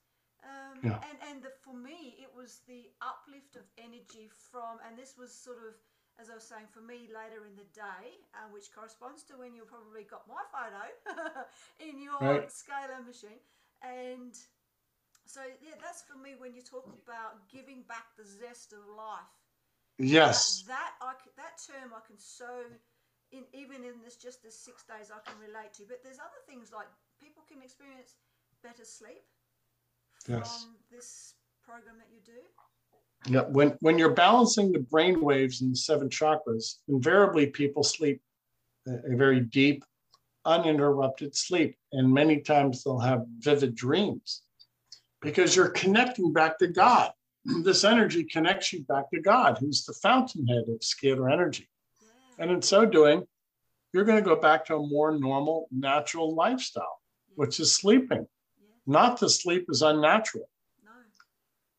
[0.45, 1.01] Um, yeah.
[1.09, 5.33] And and the, for me, it was the uplift of energy from, and this was
[5.33, 5.75] sort of,
[6.21, 9.57] as I was saying, for me later in the day, uh, which corresponds to when
[9.57, 10.85] you probably got my photo
[11.89, 12.49] in your right.
[12.53, 13.41] scalar machine.
[13.83, 14.37] And
[15.27, 19.35] so, yeah, that's for me when you talk about giving back the zest of life.
[19.99, 20.63] Yes.
[20.69, 22.69] That, that I that term I can so
[23.33, 25.89] in even in this just the six days I can relate to.
[25.89, 26.87] But there's other things like
[27.49, 28.15] can experience
[28.63, 29.23] better sleep
[30.25, 30.67] from yes.
[30.91, 32.41] this program that you do.
[33.29, 38.21] Yeah, when when you're balancing the brain waves in the seven chakras, invariably people sleep
[38.87, 39.85] a, a very deep,
[40.45, 44.43] uninterrupted sleep, and many times they'll have vivid dreams
[45.23, 47.13] because you're connecting back to God.
[47.63, 51.69] This energy connects you back to God, who's the fountainhead of scalar energy.
[52.39, 53.25] And in so doing,
[53.93, 57.01] you're going to go back to a more normal, natural lifestyle,
[57.37, 58.27] which is sleeping.
[58.87, 60.49] Not to sleep is unnatural.
[60.85, 60.91] No.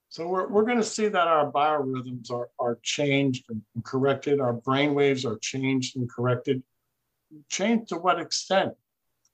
[0.10, 4.39] So we're, we're going to see that our biorhythms are, are changed and corrected.
[4.39, 6.63] Our brain waves are changed and corrected.
[7.50, 8.74] Changed to what extent?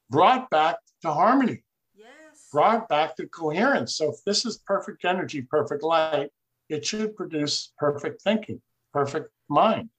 [0.09, 1.63] Brought back to harmony.
[1.95, 2.49] Yes.
[2.51, 3.95] Brought back to coherence.
[3.95, 6.29] So if this is perfect energy, perfect light,
[6.69, 9.89] it should produce perfect thinking, perfect mind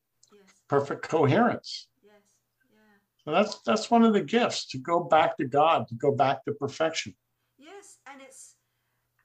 [0.68, 1.87] perfect coherence.
[3.24, 6.44] So that's that's one of the gifts to go back to God, to go back
[6.44, 7.14] to perfection.
[7.58, 8.56] Yes, and it's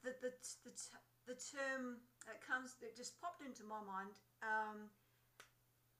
[0.03, 0.31] the the
[0.63, 0.71] the,
[1.27, 4.88] the term that comes that just popped into my mind um,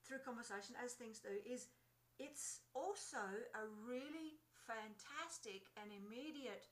[0.07, 1.67] through conversation, as things do, is
[2.19, 3.19] it's also
[3.55, 6.67] a really fantastic and immediate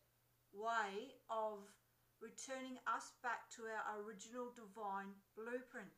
[0.54, 1.60] way of
[2.22, 5.92] returning us back to our original divine blueprint.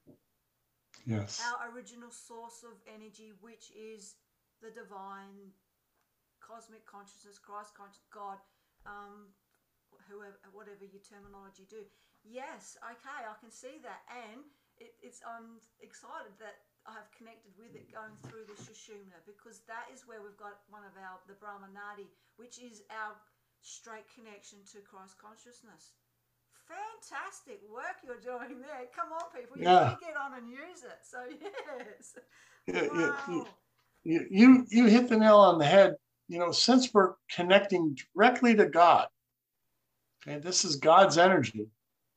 [1.06, 1.40] Yes.
[1.40, 4.16] Our original source of energy, which is
[4.60, 5.56] the divine,
[6.44, 8.40] cosmic consciousness, Christ conscious, God,
[8.88, 9.32] um,
[10.08, 11.84] whoever, whatever your terminology do.
[12.24, 14.44] Yes, okay, I can see that, and
[14.76, 19.64] it, it's I'm excited that I have connected with it going through the Sushumna because
[19.72, 23.16] that is where we've got one of our the Brahmanadi, which is our
[23.64, 25.96] straight connection to Christ consciousness
[26.70, 28.86] fantastic work you're doing there.
[28.94, 29.58] Come on, people.
[29.58, 29.90] You yeah.
[29.90, 31.02] need to get on and use it.
[31.04, 32.16] So, yes.
[32.70, 33.48] Yeah, wow.
[34.04, 35.96] You, you, you hit the nail on the head.
[36.28, 39.08] You know, since we're connecting directly to God,
[40.22, 41.68] okay, this is God's energy,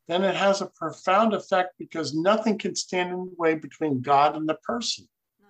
[0.09, 4.37] then it has a profound effect because nothing can stand in the way between God
[4.37, 5.09] and the person.
[5.41, 5.49] No.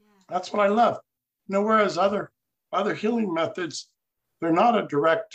[0.00, 0.06] Yeah.
[0.28, 0.98] That's what I love.
[1.48, 2.30] You know, whereas other
[2.72, 3.88] other healing methods,
[4.40, 5.34] they're not a direct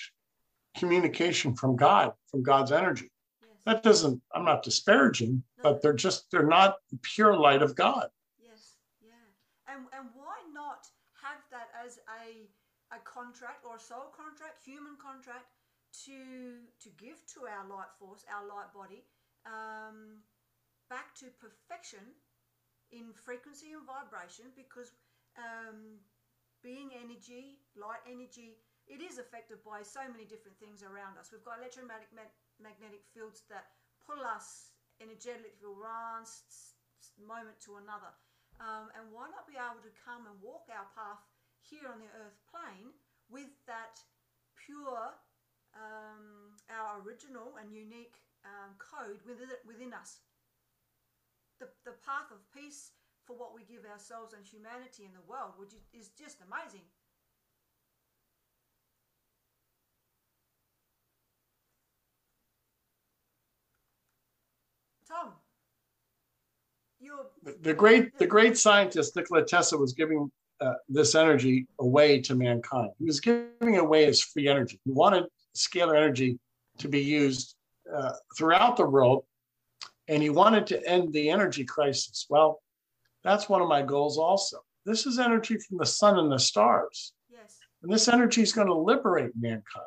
[0.78, 3.12] communication from God, from God's energy.
[3.42, 3.52] Yes.
[3.66, 5.64] That doesn't, I'm not disparaging, no.
[5.64, 8.08] but they're just, they're not the pure light of God.
[8.42, 9.74] Yes, yeah.
[9.74, 10.25] And, and why not have that
[11.86, 12.50] as a,
[12.90, 15.54] a contract or a soul contract, human contract,
[16.04, 19.06] to, to give to our light force, our light body,
[19.48, 20.20] um,
[20.90, 22.04] back to perfection
[22.92, 24.92] in frequency and vibration because
[25.40, 26.02] um,
[26.60, 31.32] being energy, light energy, it is affected by so many different things around us.
[31.32, 36.24] We've got electromagnetic magnetic fields that pull us energetically from one
[37.24, 38.12] moment to another.
[38.64, 41.20] Um, and why not be able to come and walk our path
[41.70, 42.94] here on the earth plane
[43.30, 43.98] with that
[44.54, 45.14] pure,
[45.74, 50.22] um, our original and unique um, code within, within us?
[51.60, 52.92] The, the path of peace
[53.26, 56.86] for what we give ourselves and humanity in the world which is just amazing.
[65.08, 65.34] Tom,
[67.62, 72.92] the great the great scientist Nikola Tesla was giving uh, this energy away to mankind.
[73.00, 74.80] He was giving away his free energy.
[74.86, 76.40] He wanted scalar energy
[76.78, 77.56] to be used
[77.94, 79.26] uh, throughout the world,
[80.08, 82.26] and he wanted to end the energy crisis.
[82.30, 82.62] Well,
[83.24, 84.58] that's one of my goals also.
[84.86, 87.14] This is energy from the sun and the stars.
[87.30, 87.58] Yes.
[87.82, 89.86] And this energy is going to liberate mankind.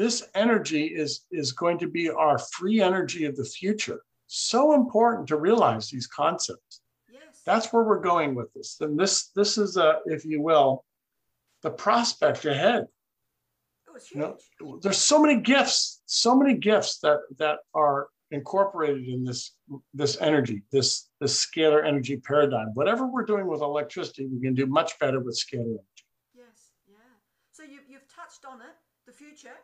[0.00, 4.00] This energy is, is going to be our free energy of the future.
[4.28, 6.69] So important to realize these concepts.
[7.46, 8.76] That's where we're going with this.
[8.80, 10.84] And this this is a, if you will,
[11.62, 12.86] the prospect ahead.
[13.88, 19.24] Oh, you know, there's so many gifts, so many gifts that that are incorporated in
[19.24, 19.56] this
[19.94, 22.68] this energy, this this scalar energy paradigm.
[22.74, 26.06] Whatever we're doing with electricity, we can do much better with scalar energy.
[26.34, 26.96] Yes, yeah.
[27.52, 28.74] So you, you've touched on it,
[29.06, 29.56] the future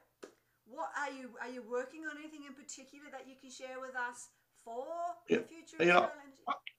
[0.66, 3.94] what are you are you working on anything in particular that you can share with
[3.94, 4.28] us
[4.64, 4.86] for
[5.28, 6.10] the future you know,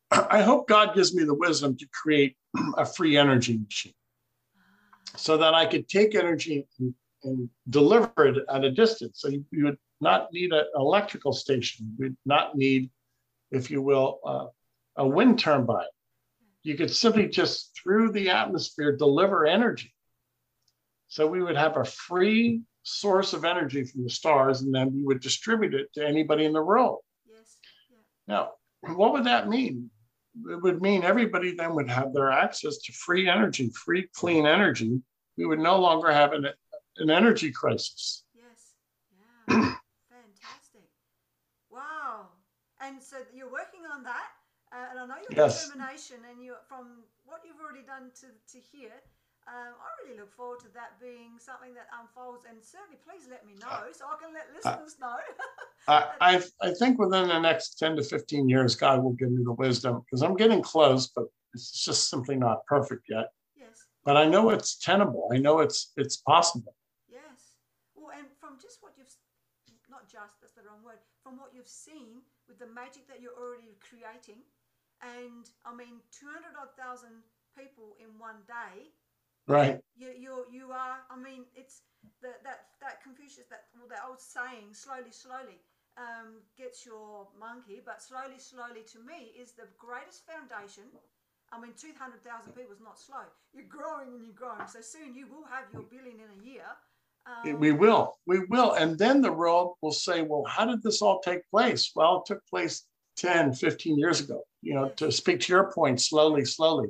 [0.11, 2.35] I hope God gives me the wisdom to create
[2.77, 3.93] a free energy machine
[5.15, 6.93] so that I could take energy and,
[7.23, 9.19] and deliver it at a distance.
[9.21, 11.95] So you, you would not need an electrical station.
[11.97, 12.89] We'd not need,
[13.51, 14.45] if you will, uh,
[14.97, 15.85] a wind turbine.
[16.63, 19.93] You could simply just through the atmosphere deliver energy.
[21.07, 25.03] So we would have a free source of energy from the stars, and then we
[25.03, 26.99] would distribute it to anybody in the world.
[27.25, 27.57] Yes.
[27.89, 27.97] Yeah.
[28.27, 28.51] Now,
[28.95, 29.89] what would that mean?
[30.51, 35.01] It would mean everybody then would have their access to free energy, free, clean energy.
[35.37, 36.47] We would no longer have an,
[36.97, 38.23] an energy crisis.
[38.33, 38.73] Yes.
[39.17, 39.55] Yeah.
[40.09, 40.89] Fantastic.
[41.69, 42.27] Wow.
[42.81, 44.29] And so you're working on that.
[44.71, 45.65] Uh, and I know your yes.
[45.65, 49.01] determination and you from what you've already done to, to here,
[49.47, 53.47] um, I really look forward to that being something that unfolds, and certainly please let
[53.47, 55.15] me know so I can let listeners know.
[55.87, 59.53] I, I think within the next 10 to 15 years, God will give me the
[59.53, 63.31] wisdom because I'm getting close, but it's just simply not perfect yet.
[63.55, 63.87] Yes.
[64.03, 65.29] But I know it's tenable.
[65.31, 66.75] I know it's it's possible.
[67.07, 67.55] Yes.
[67.95, 69.07] Well, and from just what you've
[69.89, 70.99] not just that's the wrong word.
[71.23, 72.19] From what you've seen
[72.49, 74.43] with the magic that you're already creating,
[74.99, 77.23] and I mean, 200 odd thousand
[77.55, 78.91] people in one day
[79.47, 79.79] Right.
[79.95, 80.99] You you you are.
[81.09, 81.81] I mean, it's
[82.21, 85.59] the, that that Confucius that well, that old saying, slowly, slowly.
[85.97, 90.83] Um, gets your monkey, but slowly, slowly to me is the greatest foundation.
[91.51, 93.25] I mean, 200,000 people is not slow.
[93.51, 94.67] You're growing and you're growing.
[94.67, 96.69] So soon you will have your billion in a year.
[97.25, 98.13] Um, we will.
[98.27, 98.73] We will.
[98.73, 101.91] And then the world will say, well, how did this all take place?
[101.95, 102.85] Well, it took place
[103.17, 104.43] 10, 15 years ago.
[104.61, 106.89] You know, to speak to your point, slowly, slowly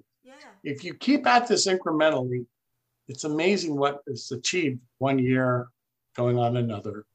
[0.63, 2.45] if you keep at this incrementally,
[3.07, 5.67] it's amazing what is achieved one year,
[6.15, 7.05] going on another,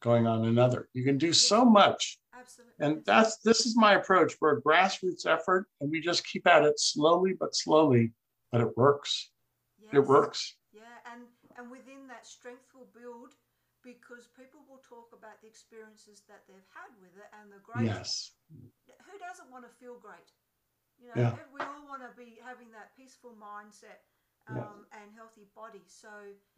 [0.00, 0.88] going on another.
[0.94, 2.18] You can do so much.
[2.34, 2.74] Absolutely.
[2.80, 4.34] And that's this is my approach.
[4.40, 8.12] We're a grassroots effort and we just keep at it slowly but slowly,
[8.50, 9.30] but it works.
[9.78, 9.90] Yes.
[9.94, 10.56] It works.
[10.72, 10.82] Yeah,
[11.12, 11.22] and
[11.56, 13.34] and within that strength will build
[13.84, 17.86] because people will talk about the experiences that they've had with it and the great
[17.86, 18.30] yes.
[18.50, 20.30] who doesn't want to feel great?
[21.02, 21.34] You know, yeah.
[21.52, 24.00] we all want to be having that peaceful mindset
[24.48, 25.00] um, yeah.
[25.00, 25.82] and healthy body.
[25.86, 26.08] So,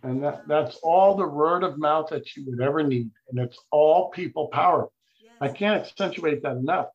[0.03, 3.39] and that, um, that's all the word of mouth that you would ever need, and
[3.39, 4.89] it's all people power.
[5.21, 5.33] Yes.
[5.41, 6.89] I can't accentuate that enough.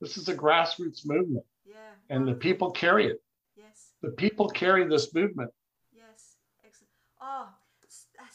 [0.00, 1.44] This is a grassroots movement.
[1.66, 1.74] Yeah.
[2.10, 3.22] And the people carry it.
[3.56, 3.92] Yes.
[4.02, 5.50] The people carry this movement.
[5.92, 6.36] Yes.
[6.64, 6.92] Excellent.
[7.20, 7.48] Oh,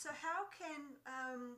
[0.04, 1.56] so how can um,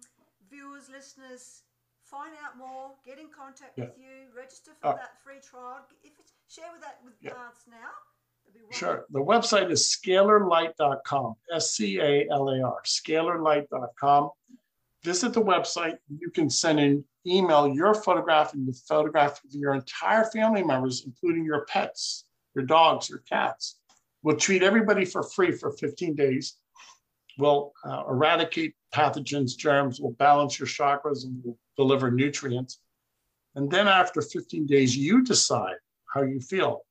[0.51, 1.63] viewers, listeners
[2.03, 3.85] find out more, get in contact yeah.
[3.85, 5.81] with you, register for uh, that free trial?
[6.03, 7.31] If it's share with that with yeah.
[7.31, 7.91] us now.
[8.71, 9.05] Sure.
[9.09, 14.29] The website is scalarlight.com, S C A L A R, scalarlight.com.
[15.03, 15.97] Visit the website.
[16.09, 21.03] You can send an email your photograph and the photograph of your entire family members,
[21.05, 22.25] including your pets,
[22.55, 23.79] your dogs, your cats.
[24.23, 26.57] We'll treat everybody for free for 15 days.
[27.37, 32.79] We'll uh, eradicate pathogens, germs, we'll balance your chakras, and we'll deliver nutrients.
[33.55, 35.75] And then after 15 days, you decide
[36.15, 36.81] how you feel.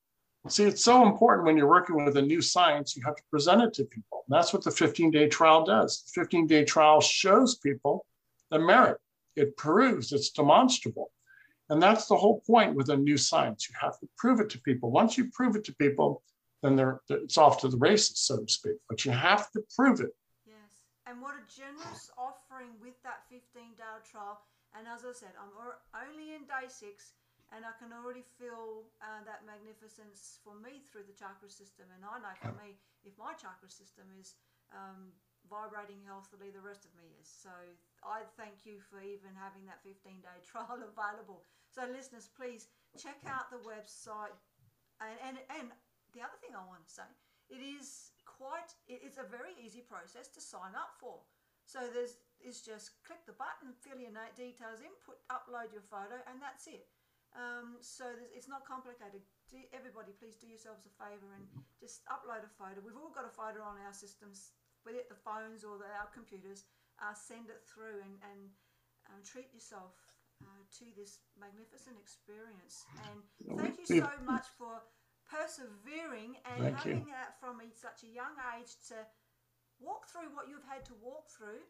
[0.49, 3.63] See, it's so important when you're working with a new science, you have to present
[3.63, 4.25] it to people.
[4.29, 6.05] And that's what the 15 day trial does.
[6.15, 8.05] The 15 day trial shows people
[8.51, 8.99] the merit,
[9.37, 11.11] it proves it's demonstrable.
[11.71, 13.67] And that's the whole point with a new science.
[13.71, 14.91] You have to prove it to people.
[14.91, 16.23] Once you prove it to people,
[16.63, 18.77] then they're, it's off to the races, so to speak.
[18.91, 20.15] But you have to prove it.
[20.47, 20.85] Yes.
[21.07, 23.41] And what a generous offering with that 15
[23.79, 24.43] day trial.
[24.77, 25.57] And as I said, I'm
[25.97, 27.15] only in day six
[27.53, 31.91] and I can already feel uh, that magnificence for me through the chakra system.
[31.93, 34.39] And I know for me, if my chakra system is
[34.73, 35.13] um,
[35.47, 37.29] vibrating healthily, the rest of me is.
[37.29, 37.53] So
[38.01, 41.45] I thank you for even having that 15 day trial available.
[41.69, 44.35] So, listeners, please check out the website.
[45.03, 45.67] And, and, and
[46.15, 47.09] the other thing I want to say,
[47.51, 51.21] it is quite, it's a very easy process to sign up for.
[51.65, 56.21] So there's it's just click the button, fill your details in, put upload your photo,
[56.29, 56.93] and that's it.
[57.35, 59.27] Um, so it's not complicated.
[59.51, 61.45] Do, everybody, please do yourselves a favour and
[61.83, 62.79] just upload a photo.
[62.79, 64.55] We've all got a photo on our systems,
[64.87, 66.65] whether it the phones or the, our computers.
[67.03, 68.55] Uh, send it through and, and
[69.11, 69.99] um, treat yourself
[70.47, 72.87] uh, to this magnificent experience.
[73.11, 73.19] And
[73.59, 74.79] thank you so much for
[75.27, 77.15] persevering and thank having you.
[77.19, 79.03] that from such a young age to
[79.83, 81.67] walk through what you've had to walk through.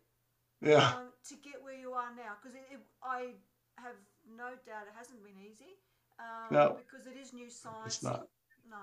[0.61, 0.93] Yeah.
[0.93, 2.57] Um, to get where you are now, because
[3.03, 3.37] I
[3.77, 3.97] have
[4.37, 5.77] no doubt it hasn't been easy.
[6.19, 7.87] Um, no, because it is new science.
[7.87, 8.27] It's not.
[8.69, 8.77] No.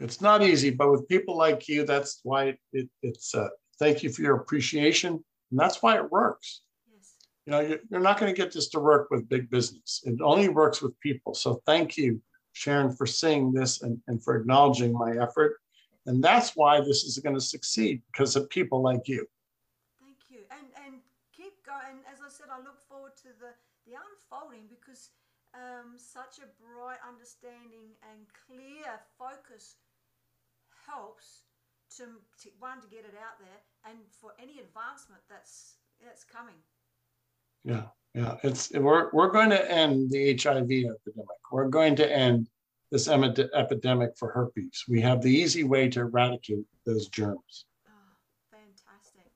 [0.00, 3.34] It's not easy, but with people like you, that's why it, it's.
[3.34, 3.48] Uh,
[3.78, 5.12] thank you for your appreciation,
[5.50, 6.62] and that's why it works.
[6.92, 7.14] Yes.
[7.46, 10.02] You know, you're, you're not going to get this to work with big business.
[10.04, 11.34] It only works with people.
[11.34, 12.20] So thank you,
[12.52, 15.60] Sharon, for seeing this and, and for acknowledging my effort.
[16.06, 19.26] And that's why this is going to succeed because of people like you.
[20.00, 20.40] Thank you.
[20.50, 21.00] And and
[21.34, 22.02] keep going.
[22.12, 23.54] As I said, I look forward to the,
[23.86, 25.10] the unfolding because
[25.54, 29.76] um, such a bright understanding and clear focus
[30.86, 31.44] helps
[31.96, 32.04] to,
[32.42, 36.58] to one to get it out there and for any advancement that's that's coming.
[37.64, 38.36] Yeah, yeah.
[38.42, 41.38] It's we're we're going to end the HIV epidemic.
[41.52, 42.48] We're going to end
[42.90, 44.84] this epidemic for herpes.
[44.88, 47.66] We have the easy way to eradicate those germs.
[47.88, 48.14] Oh,
[48.50, 49.32] fantastic.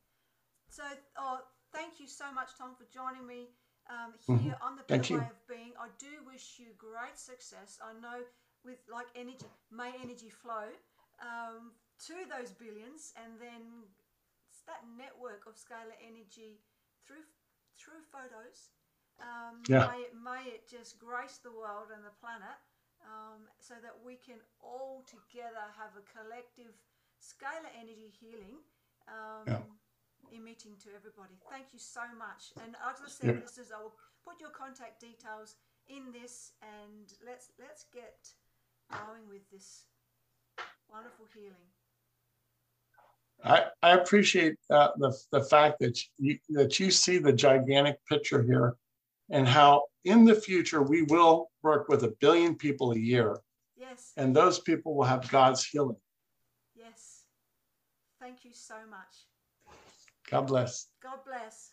[0.69, 0.85] So,
[1.17, 1.41] oh,
[1.73, 3.49] thank you so much, Tom, for joining me
[3.89, 4.67] um, here mm-hmm.
[4.67, 5.73] on the Better Way of Being.
[5.81, 7.79] I do wish you great success.
[7.81, 8.25] I know
[8.65, 10.69] with like energy, may energy flow
[11.21, 11.73] um,
[12.07, 13.89] to those billions, and then
[14.49, 16.61] it's that network of scalar energy
[17.07, 17.25] through
[17.81, 18.75] through photos.
[19.19, 19.91] Um, yeah.
[19.91, 22.55] May it, may it just grace the world and the planet
[23.03, 26.71] um, so that we can all together have a collective
[27.19, 28.63] scalar energy healing
[29.11, 29.65] um, yeah.
[30.33, 31.35] Emitting to everybody.
[31.51, 32.53] Thank you so much.
[32.63, 33.41] And as I said, yeah.
[33.41, 33.95] listeners, I will
[34.25, 35.57] put your contact details
[35.89, 38.29] in this and let's let's get
[38.91, 39.85] going with this
[40.91, 41.69] wonderful healing.
[43.45, 48.43] I, I appreciate uh, the, the fact that you, that you see the gigantic picture
[48.43, 48.75] here
[49.31, 53.39] and how in the future we will work with a billion people a year.
[53.77, 54.13] Yes.
[54.17, 55.97] And those people will have God's healing.
[56.75, 57.23] Yes.
[58.21, 59.28] Thank you so much.
[60.31, 60.89] God bless.
[61.03, 61.73] God bless.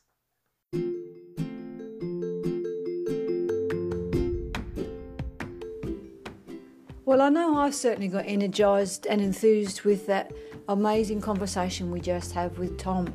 [7.04, 10.32] Well, I know I've certainly got energized and enthused with that
[10.68, 13.14] amazing conversation we just had with Tom.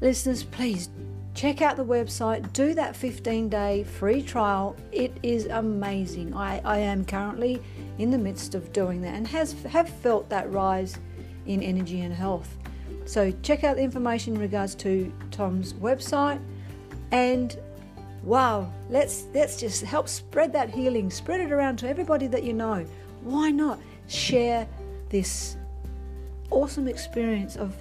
[0.00, 0.88] Listeners, please
[1.34, 4.76] check out the website, do that 15 day free trial.
[4.92, 6.34] It is amazing.
[6.34, 7.62] I, I am currently
[7.98, 10.98] in the midst of doing that and has have felt that rise
[11.46, 12.56] in energy and health.
[13.04, 16.40] So check out the information in regards to Tom's website
[17.10, 17.58] and
[18.22, 22.52] wow, let's let's just help spread that healing, spread it around to everybody that you
[22.52, 22.86] know.
[23.22, 23.78] Why not
[24.08, 24.66] share
[25.08, 25.56] this
[26.50, 27.74] awesome experience of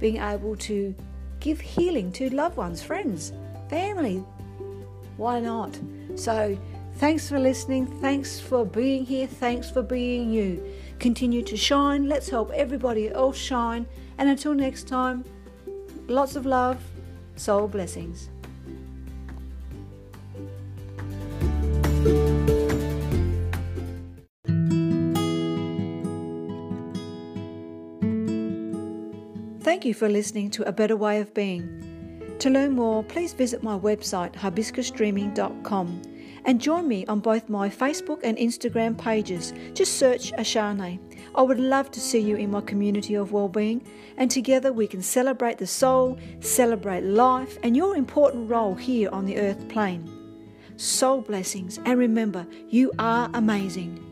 [0.00, 0.94] being able to
[1.40, 3.32] give healing to loved ones, friends,
[3.68, 4.24] family?
[5.16, 5.78] Why not?
[6.14, 6.58] So,
[6.96, 7.86] thanks for listening.
[8.00, 9.26] Thanks for being here.
[9.26, 10.62] Thanks for being you.
[10.98, 12.08] Continue to shine.
[12.08, 13.86] Let's help everybody else shine.
[14.18, 15.24] And until next time,
[16.08, 16.82] lots of love,
[17.36, 18.30] soul blessings.
[29.62, 32.36] Thank you for listening to A Better Way of Being.
[32.38, 36.02] To learn more, please visit my website hibiscusdreaming.com
[36.44, 39.52] and join me on both my Facebook and Instagram pages.
[39.74, 41.00] Just search Ashane.
[41.36, 45.02] I would love to see you in my community of well-being and together we can
[45.02, 50.10] celebrate the soul, celebrate life and your important role here on the earth plane.
[50.76, 54.05] Soul blessings and remember, you are amazing.